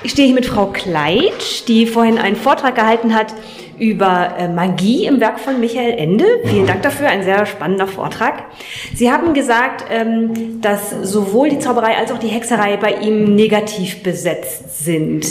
Ich 0.03 0.11
stehe 0.11 0.27
hier 0.27 0.35
mit 0.35 0.45
Frau 0.45 0.67
Kleitsch, 0.67 1.67
die 1.67 1.85
vorhin 1.85 2.17
einen 2.17 2.37
Vortrag 2.37 2.75
gehalten 2.75 3.13
hat 3.13 3.33
über 3.79 4.35
äh, 4.37 4.47
Magie 4.47 5.05
im 5.05 5.19
Werk 5.19 5.39
von 5.39 5.59
Michael 5.59 5.97
Ende. 5.97 6.25
Vielen 6.45 6.65
Dank 6.65 6.81
dafür, 6.81 7.07
ein 7.07 7.23
sehr 7.23 7.45
spannender 7.45 7.87
Vortrag. 7.87 8.45
Sie 8.93 9.11
haben 9.11 9.33
gesagt, 9.33 9.85
ähm, 9.89 10.61
dass 10.61 10.89
sowohl 11.03 11.49
die 11.49 11.59
Zauberei 11.59 11.97
als 11.97 12.11
auch 12.11 12.17
die 12.17 12.27
Hexerei 12.27 12.77
bei 12.77 12.93
ihm 12.95 13.35
negativ 13.35 14.03
besetzt 14.03 14.83
sind. 14.83 15.25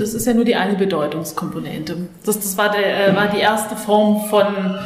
Das 0.00 0.14
ist 0.14 0.26
ja 0.26 0.34
nur 0.34 0.44
die 0.44 0.56
eine 0.56 0.74
Bedeutungskomponente. 0.74 2.08
Das, 2.24 2.38
das 2.38 2.56
war, 2.56 2.70
der, 2.70 3.08
äh, 3.08 3.16
war 3.16 3.28
die 3.28 3.40
erste 3.40 3.76
Form 3.76 4.24
von 4.30 4.78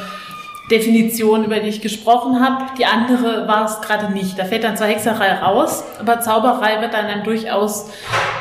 Definition, 0.71 1.45
über 1.45 1.61
die 1.61 1.69
ich 1.69 1.83
gesprochen 1.83 2.41
habe. 2.41 2.65
Die 2.79 2.87
andere 2.87 3.47
war 3.47 3.67
es 3.67 3.81
gerade 3.83 4.13
nicht. 4.13 4.39
Da 4.39 4.45
fällt 4.45 4.65
dann 4.65 4.77
zwar 4.77 4.89
Hexerei 4.89 5.35
raus, 5.35 5.85
aber 6.01 6.21
Zauberei 6.21 6.81
wird 6.81 6.95
dann 6.95 7.05
in 7.05 7.13
einem 7.13 7.25
durchaus 7.25 7.91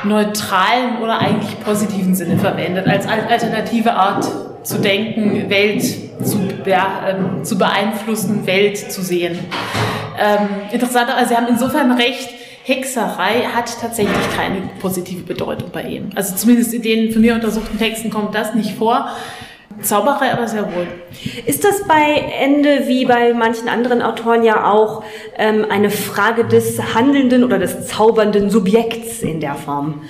neutralen 0.03 1.01
oder 1.01 1.19
eigentlich 1.19 1.59
positiven 1.63 2.15
Sinne 2.15 2.37
verwendet, 2.37 2.87
als 2.87 3.07
alternative 3.07 3.93
Art 3.93 4.25
zu 4.63 4.79
denken, 4.79 5.49
Welt 5.49 5.83
zu, 6.23 6.39
ja, 6.65 7.05
ähm, 7.09 7.43
zu 7.43 7.57
beeinflussen, 7.57 8.45
Welt 8.47 8.77
zu 8.77 9.01
sehen. 9.01 9.39
Ähm, 10.19 10.47
interessant, 10.71 11.09
also 11.09 11.29
Sie 11.29 11.35
haben 11.35 11.47
insofern 11.47 11.91
recht, 11.93 12.29
Hexerei 12.65 13.41
hat 13.53 13.77
tatsächlich 13.81 14.15
keine 14.37 14.61
positive 14.79 15.23
Bedeutung 15.23 15.69
bei 15.71 15.83
ihm. 15.83 16.11
Also 16.15 16.35
zumindest 16.35 16.73
in 16.73 16.81
den 16.81 17.11
von 17.11 17.21
mir 17.21 17.35
untersuchten 17.35 17.77
Texten 17.77 18.09
kommt 18.09 18.33
das 18.35 18.55
nicht 18.55 18.75
vor. 18.75 19.09
Zauberei 19.81 20.31
aber 20.31 20.47
sehr 20.47 20.63
wohl. 20.73 20.87
Ist 21.45 21.65
das 21.65 21.85
bei 21.87 22.23
Ende 22.39 22.87
wie 22.87 23.05
bei 23.05 23.33
manchen 23.33 23.67
anderen 23.67 24.01
Autoren 24.01 24.43
ja 24.43 24.71
auch 24.71 25.03
ähm, 25.37 25.65
eine 25.69 25.89
Frage 25.89 26.45
des 26.45 26.79
handelnden 26.93 27.43
oder 27.43 27.57
des 27.57 27.87
zaubernden 27.87 28.49
Subjekts 28.49 29.23
in 29.23 29.39
der 29.39 29.55
Form? 29.55 30.01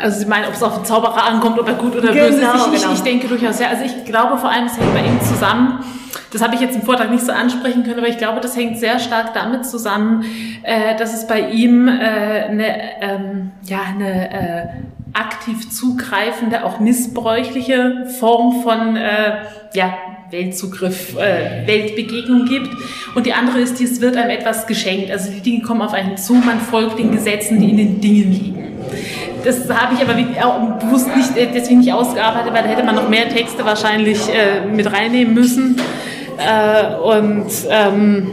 Also 0.00 0.20
Sie 0.20 0.26
meinen, 0.26 0.46
ob 0.46 0.54
es 0.54 0.62
auf 0.62 0.74
den 0.74 0.84
Zauberer 0.84 1.24
ankommt, 1.24 1.58
ob 1.58 1.68
er 1.68 1.74
gut 1.74 1.96
oder 1.96 2.12
genau, 2.12 2.26
böse 2.26 2.40
ist. 2.40 2.54
Ich, 2.54 2.80
genau. 2.80 2.92
ich, 2.92 2.98
ich 2.98 3.02
denke 3.02 3.28
durchaus 3.28 3.60
ja. 3.60 3.68
Also 3.68 3.84
ich 3.84 4.04
glaube 4.04 4.38
vor 4.38 4.50
allem, 4.50 4.66
es 4.66 4.78
hängt 4.78 4.92
bei 4.94 5.00
ihm 5.00 5.20
zusammen. 5.20 5.84
Das 6.32 6.42
habe 6.42 6.54
ich 6.54 6.60
jetzt 6.60 6.76
im 6.76 6.82
Vortrag 6.82 7.10
nicht 7.10 7.24
so 7.24 7.32
ansprechen 7.32 7.84
können, 7.84 7.98
aber 7.98 8.08
ich 8.08 8.18
glaube, 8.18 8.40
das 8.40 8.54
hängt 8.56 8.78
sehr 8.78 8.98
stark 8.98 9.32
damit 9.32 9.64
zusammen, 9.64 10.24
äh, 10.62 10.94
dass 10.96 11.14
es 11.14 11.26
bei 11.26 11.48
ihm 11.48 11.88
äh, 11.88 11.90
eine, 11.90 12.66
ähm, 13.00 13.52
ja, 13.64 13.80
eine 13.94 14.30
äh, 14.30 14.66
aktiv 15.14 15.70
zugreifende, 15.70 16.64
auch 16.64 16.80
missbräuchliche 16.80 18.06
Form 18.18 18.62
von 18.62 18.96
äh, 18.96 19.38
ja, 19.72 19.94
Weltzugriff, 20.30 21.16
äh, 21.16 21.66
Weltbegegnung 21.66 22.44
gibt. 22.44 22.76
Und 23.14 23.24
die 23.24 23.32
andere 23.32 23.60
ist, 23.60 23.80
es 23.80 24.00
wird 24.00 24.16
einem 24.16 24.30
etwas 24.30 24.66
geschenkt. 24.66 25.10
Also 25.10 25.30
die 25.30 25.40
Dinge 25.40 25.62
kommen 25.62 25.80
auf 25.80 25.94
einen 25.94 26.18
zu, 26.18 26.34
man 26.34 26.60
folgt 26.60 26.98
den 26.98 27.10
Gesetzen, 27.10 27.58
die 27.60 27.70
in 27.70 27.76
den 27.78 28.00
Dingen 28.00 28.32
liegen. 28.32 28.58
Das 29.44 29.68
habe 29.70 29.94
ich 29.94 30.00
aber 30.00 30.14
bewusst 30.80 31.08
nicht, 31.16 31.36
äh, 31.36 31.48
deswegen 31.52 31.80
nicht 31.80 31.92
ausgearbeitet, 31.92 32.52
weil 32.52 32.62
da 32.62 32.68
hätte 32.68 32.84
man 32.84 32.94
noch 32.94 33.08
mehr 33.08 33.28
Texte 33.28 33.64
wahrscheinlich 33.64 34.20
äh, 34.28 34.66
mit 34.66 34.92
reinnehmen 34.92 35.34
müssen. 35.34 35.80
Äh, 36.38 36.94
und 36.96 37.50
ähm, 37.68 38.28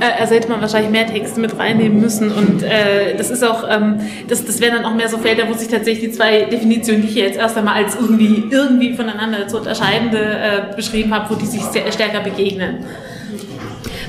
äh, 0.00 0.20
also 0.20 0.34
hätte 0.34 0.48
man 0.48 0.60
wahrscheinlich 0.60 0.90
mehr 0.90 1.06
Texte 1.06 1.40
mit 1.40 1.58
reinnehmen 1.58 2.00
müssen. 2.00 2.32
Und 2.32 2.62
äh, 2.62 3.16
das 3.16 3.30
ist 3.30 3.44
auch, 3.44 3.64
ähm, 3.68 4.00
das, 4.28 4.44
das 4.44 4.60
wären 4.60 4.74
dann 4.74 4.84
auch 4.84 4.94
mehr 4.94 5.08
so 5.08 5.18
Felder, 5.18 5.48
wo 5.48 5.54
sich 5.54 5.68
tatsächlich 5.68 6.10
die 6.10 6.16
zwei 6.16 6.44
Definitionen, 6.44 7.02
die 7.02 7.08
ich 7.08 7.14
jetzt 7.14 7.38
erst 7.38 7.56
einmal 7.56 7.82
als 7.82 7.96
irgendwie, 7.96 8.44
irgendwie 8.50 8.94
voneinander 8.94 9.48
zu 9.48 9.58
unterscheidende 9.58 10.18
äh, 10.18 10.76
beschrieben 10.76 11.14
habe, 11.14 11.30
wo 11.30 11.34
die 11.34 11.46
sich 11.46 11.62
stärker 11.62 12.20
begegnen. 12.20 12.84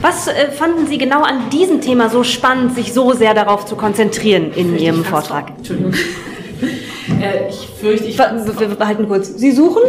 Was 0.02 0.28
äh, 0.28 0.52
fanden 0.52 0.88
Sie 0.88 0.98
genau 0.98 1.24
an 1.24 1.50
diesem 1.50 1.82
Thema 1.82 2.10
so 2.10 2.24
spannend, 2.24 2.76
sich 2.76 2.94
so 2.94 3.14
sehr 3.14 3.34
darauf 3.34 3.66
zu 3.66 3.76
konzentrieren 3.76 4.52
in 4.56 4.78
Ihrem 4.78 5.04
Vortrag? 5.04 5.52
Entschuldigung. 5.58 5.94
äh, 7.22 7.50
ich 7.50 7.68
fürchte, 7.80 8.08
ich. 8.08 8.18
Wir 8.18 8.68
behalten 8.68 9.08
kurz. 9.08 9.28
Sie 9.36 9.52
suchen? 9.52 9.84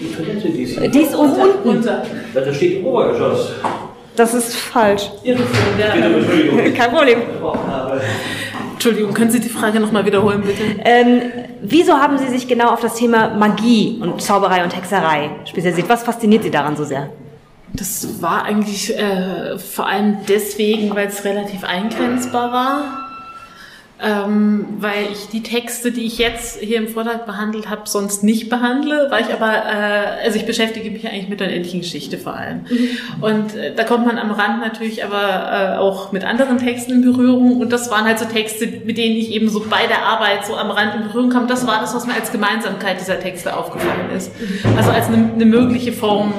Die 0.00 1.00
ist, 1.00 1.14
unten. 1.14 1.68
Unter. 1.68 2.02
Da 2.34 2.54
steht 2.54 2.84
Obergeschoss. 2.84 3.52
Das 4.14 4.34
ist 4.34 4.56
falsch. 4.56 5.10
Kein 6.76 6.90
Problem. 6.90 7.18
Entschuldigung, 8.72 9.12
können 9.12 9.30
Sie 9.30 9.40
die 9.40 9.48
Frage 9.48 9.80
nochmal 9.80 10.06
wiederholen, 10.06 10.42
bitte? 10.42 10.62
Ähm, 10.84 11.22
wieso 11.62 11.94
haben 11.94 12.18
Sie 12.18 12.28
sich 12.28 12.46
genau 12.46 12.70
auf 12.70 12.80
das 12.80 12.94
Thema 12.94 13.30
Magie 13.30 13.98
und 14.00 14.20
Zauberei 14.22 14.62
und 14.62 14.76
Hexerei 14.76 15.30
spezialisiert? 15.44 15.88
Was 15.88 16.02
fasziniert 16.02 16.44
Sie 16.44 16.50
daran 16.50 16.76
so 16.76 16.84
sehr? 16.84 17.10
Das 17.74 18.22
war 18.22 18.44
eigentlich 18.44 18.96
äh, 18.96 19.58
vor 19.58 19.86
allem 19.86 20.18
deswegen, 20.28 20.94
weil 20.94 21.08
es 21.08 21.24
relativ 21.24 21.64
eingrenzbar 21.64 22.52
war 22.52 23.07
ähm, 24.00 24.66
weil 24.78 25.06
ich 25.12 25.28
die 25.28 25.42
Texte, 25.42 25.90
die 25.90 26.02
ich 26.02 26.18
jetzt 26.18 26.60
hier 26.60 26.78
im 26.78 26.88
Vortrag 26.88 27.26
behandelt 27.26 27.68
habe, 27.68 27.82
sonst 27.84 28.22
nicht 28.22 28.48
behandle, 28.48 29.08
weil 29.10 29.22
ich 29.22 29.32
aber, 29.32 29.52
äh, 29.52 30.24
also 30.24 30.38
ich 30.38 30.46
beschäftige 30.46 30.90
mich 30.90 31.06
eigentlich 31.08 31.28
mit 31.28 31.40
der 31.40 31.48
unendlichen 31.48 31.80
Geschichte 31.80 32.16
vor 32.16 32.34
allem. 32.34 32.64
Mhm. 32.70 33.22
Und 33.22 33.56
äh, 33.56 33.74
da 33.74 33.82
kommt 33.82 34.06
man 34.06 34.18
am 34.18 34.30
Rand 34.30 34.60
natürlich 34.60 35.04
aber 35.04 35.74
äh, 35.74 35.78
auch 35.78 36.12
mit 36.12 36.24
anderen 36.24 36.58
Texten 36.58 36.92
in 36.92 37.02
Berührung 37.02 37.60
und 37.60 37.72
das 37.72 37.90
waren 37.90 38.04
halt 38.04 38.20
so 38.20 38.26
Texte, 38.26 38.66
mit 38.84 38.98
denen 38.98 39.16
ich 39.16 39.32
eben 39.32 39.48
so 39.48 39.64
bei 39.68 39.86
der 39.88 40.04
Arbeit 40.04 40.46
so 40.46 40.56
am 40.56 40.70
Rand 40.70 40.94
in 40.94 41.02
Berührung 41.08 41.30
kam. 41.30 41.48
Das 41.48 41.66
war 41.66 41.80
das, 41.80 41.94
was 41.94 42.06
mir 42.06 42.14
als 42.14 42.30
Gemeinsamkeit 42.30 43.00
dieser 43.00 43.18
Texte 43.18 43.56
aufgefallen 43.56 44.10
ist. 44.16 44.30
Also 44.76 44.90
als 44.90 45.08
eine, 45.08 45.32
eine 45.34 45.44
mögliche 45.44 45.92
Form 45.92 46.32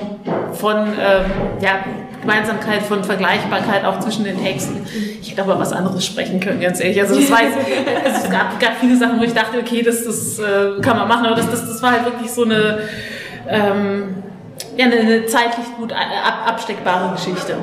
von, 0.54 0.78
ähm, 0.78 1.26
ja, 1.62 1.84
Gemeinsamkeit 2.22 2.82
von 2.84 3.04
Vergleichbarkeit 3.04 3.86
auch 3.86 4.00
zwischen 4.00 4.24
den 4.24 4.42
Texten. 4.44 4.86
Ich 5.22 5.32
hätte 5.32 5.42
aber 5.42 5.60
was 5.60 5.72
anderes 5.72 6.06
sprechen 6.06 6.40
können, 6.40 6.60
ganz 6.60 6.80
ehrlich. 6.80 7.00
Also 7.02 7.16
das 7.20 7.32
war 7.32 7.44
jetzt, 7.44 7.58
also 8.06 8.26
es 8.26 8.30
gab, 8.30 8.60
gab 8.60 8.78
viele 8.80 8.98
Sachen, 8.98 9.20
wo 9.20 9.24
ich 9.24 9.34
dachte, 9.34 9.58
okay, 9.58 9.82
das, 9.82 10.04
das 10.04 10.40
äh, 10.40 10.82
kann 10.82 10.98
man 10.98 11.08
machen, 11.08 11.26
aber 11.26 11.36
das, 11.36 11.50
das, 11.50 11.68
das 11.68 11.82
war 11.82 11.92
halt 11.92 12.06
wirklich 12.06 12.32
so 12.32 12.44
eine 12.44 12.80
ähm, 13.48 14.24
ja, 14.80 14.86
eine, 14.86 14.96
eine 14.96 15.26
zeitlich 15.26 15.66
gut 15.78 15.92
ab, 15.92 16.00
absteckbare 16.46 17.14
Geschichte. 17.14 17.54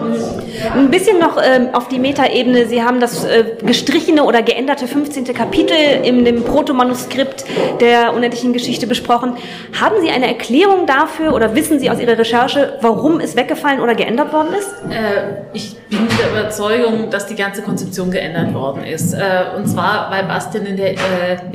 Ein 0.75 0.91
bisschen 0.91 1.19
noch 1.19 1.39
ähm, 1.43 1.71
auf 1.73 1.89
die 1.89 1.99
Metaebene. 1.99 2.67
Sie 2.67 2.83
haben 2.83 3.01
das 3.01 3.25
äh, 3.25 3.57
gestrichene 3.65 4.23
oder 4.23 4.43
geänderte 4.43 4.87
15. 4.87 5.25
Kapitel 5.33 5.75
in 6.05 6.27
dem 6.27 6.45
Protomanuskript 6.45 7.47
der 7.81 8.13
unendlichen 8.13 8.53
Geschichte 8.53 8.87
besprochen. 8.87 9.39
Haben 9.81 9.95
Sie 10.03 10.11
eine 10.11 10.27
Erklärung 10.27 10.87
dafür 10.87 11.35
oder 11.35 11.55
wissen 11.55 11.81
Sie 11.81 11.89
aus 11.89 12.01
Ihrer 12.01 12.19
Recherche, 12.19 12.77
warum 12.83 13.19
es 13.21 13.35
weggefallen 13.35 13.81
oder 13.81 13.95
geändert 13.95 14.35
worden 14.35 14.53
ist? 14.53 14.69
Äh, 14.91 15.47
ich 15.55 15.75
bin 15.89 16.07
der 16.21 16.39
Überzeugung, 16.39 17.09
dass 17.09 17.25
die 17.27 17.35
ganze 17.35 17.63
Konzeption 17.63 18.11
geändert 18.11 18.53
worden 18.53 18.85
ist. 18.85 19.15
Äh, 19.15 19.57
und 19.57 19.67
zwar, 19.67 20.11
weil 20.11 20.25
Bastian 20.25 20.67
in 20.67 20.77
der, 20.77 20.93
äh, 20.93 20.97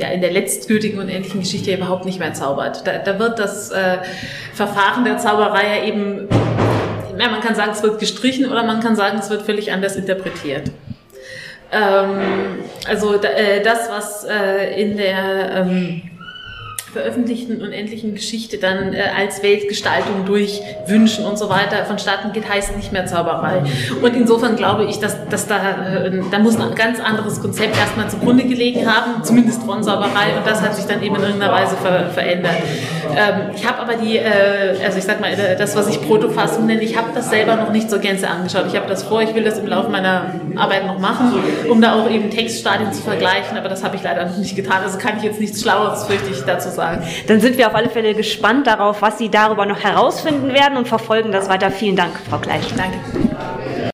ja, 0.00 0.08
in 0.08 0.22
der 0.22 0.32
letztgültigen 0.32 0.98
unendlichen 0.98 1.38
Geschichte 1.38 1.72
überhaupt 1.72 2.04
nicht 2.04 2.18
mehr 2.18 2.34
zaubert. 2.34 2.84
Da, 2.84 2.98
da 2.98 3.20
wird 3.20 3.38
das 3.38 3.70
äh, 3.70 3.98
Verfahren 4.54 5.04
der 5.04 5.18
Zauberei 5.18 5.51
Zauberei 5.52 5.78
ja 5.78 5.84
eben, 5.84 6.28
ja, 7.18 7.28
man 7.28 7.40
kann 7.40 7.54
sagen, 7.54 7.72
es 7.72 7.82
wird 7.82 7.98
gestrichen 7.98 8.50
oder 8.50 8.64
man 8.64 8.80
kann 8.80 8.96
sagen, 8.96 9.18
es 9.18 9.28
wird 9.30 9.42
völlig 9.42 9.72
anders 9.72 9.96
interpretiert. 9.96 10.70
Ähm, 11.70 12.20
also 12.88 13.20
äh, 13.22 13.62
das, 13.62 13.90
was 13.90 14.24
äh, 14.24 14.80
in 14.80 14.96
der 14.96 15.52
ähm, 15.54 16.02
veröffentlichten 16.92 17.62
unendlichen 17.62 18.14
Geschichte 18.14 18.58
dann 18.58 18.92
äh, 18.92 19.04
als 19.16 19.42
Weltgestaltung 19.42 20.26
durch 20.26 20.60
Wünschen 20.86 21.24
und 21.24 21.38
so 21.38 21.48
weiter 21.48 21.86
vonstatten 21.86 22.32
geht, 22.32 22.46
heißt 22.46 22.76
nicht 22.76 22.92
mehr 22.92 23.06
Zauberei. 23.06 23.62
Und 24.02 24.14
insofern 24.14 24.56
glaube 24.56 24.84
ich, 24.84 24.98
dass, 24.98 25.16
dass 25.28 25.46
da, 25.46 26.04
äh, 26.04 26.20
da 26.30 26.38
muss 26.38 26.60
ein 26.60 26.74
ganz 26.74 27.00
anderes 27.00 27.40
Konzept 27.40 27.78
erstmal 27.78 28.10
zugrunde 28.10 28.44
gelegen 28.44 28.86
haben, 28.86 29.24
zumindest 29.24 29.62
von 29.62 29.82
Zauberei, 29.82 30.36
und 30.36 30.46
das 30.46 30.60
hat 30.60 30.76
sich 30.76 30.84
dann 30.84 31.02
eben 31.02 31.16
in 31.16 31.22
irgendeiner 31.22 31.52
Weise 31.52 31.76
ver 31.76 32.10
verändert. 32.10 32.56
Ähm, 33.16 33.52
ich 33.54 33.66
habe 33.66 33.78
aber 33.78 33.94
die, 33.94 34.18
äh, 34.18 34.76
also 34.84 34.98
ich 34.98 35.04
sag 35.04 35.20
mal, 35.20 35.32
äh, 35.32 35.56
das, 35.56 35.74
was 35.74 35.88
ich 35.88 36.00
Protofassung 36.02 36.66
nenne, 36.66 36.82
ich 36.82 36.96
habe 36.96 37.08
das 37.14 37.30
selber 37.30 37.56
noch 37.56 37.72
nicht 37.72 37.88
zur 37.88 38.00
Gänze 38.00 38.28
angeschaut. 38.28 38.66
Ich 38.68 38.76
habe 38.76 38.86
das 38.86 39.02
vor, 39.02 39.22
ich 39.22 39.34
will 39.34 39.44
das 39.44 39.58
im 39.58 39.66
Laufe 39.66 39.88
meiner 39.88 40.34
Arbeit 40.56 40.86
noch 40.86 40.98
machen, 40.98 41.32
um 41.70 41.80
da 41.80 41.94
auch 41.94 42.10
eben 42.10 42.28
Textstadien 42.28 42.92
zu 42.92 43.02
vergleichen, 43.02 43.56
aber 43.56 43.70
das 43.70 43.82
habe 43.82 43.96
ich 43.96 44.02
leider 44.02 44.26
noch 44.26 44.36
nicht 44.36 44.54
getan. 44.54 44.82
Also 44.84 44.98
kann 44.98 45.16
ich 45.16 45.22
jetzt 45.22 45.40
nichts 45.40 45.62
Schlaueres, 45.62 46.04
fürchte 46.04 46.30
ich, 46.30 46.42
dazu 46.42 46.68
sagen 46.68 46.81
sagen. 46.82 47.02
Dann 47.28 47.40
sind 47.40 47.58
wir 47.58 47.68
auf 47.68 47.74
alle 47.74 47.88
Fälle 47.88 48.14
gespannt 48.14 48.66
darauf, 48.66 49.02
was 49.02 49.18
Sie 49.18 49.28
darüber 49.28 49.66
noch 49.66 49.80
herausfinden 49.80 50.52
werden 50.52 50.76
und 50.76 50.88
verfolgen 50.88 51.30
das 51.30 51.48
weiter. 51.48 51.70
Vielen 51.70 51.96
Dank, 51.96 52.12
Frau 52.28 52.38
Gleich. 52.38 52.66
Danke. 52.76 52.98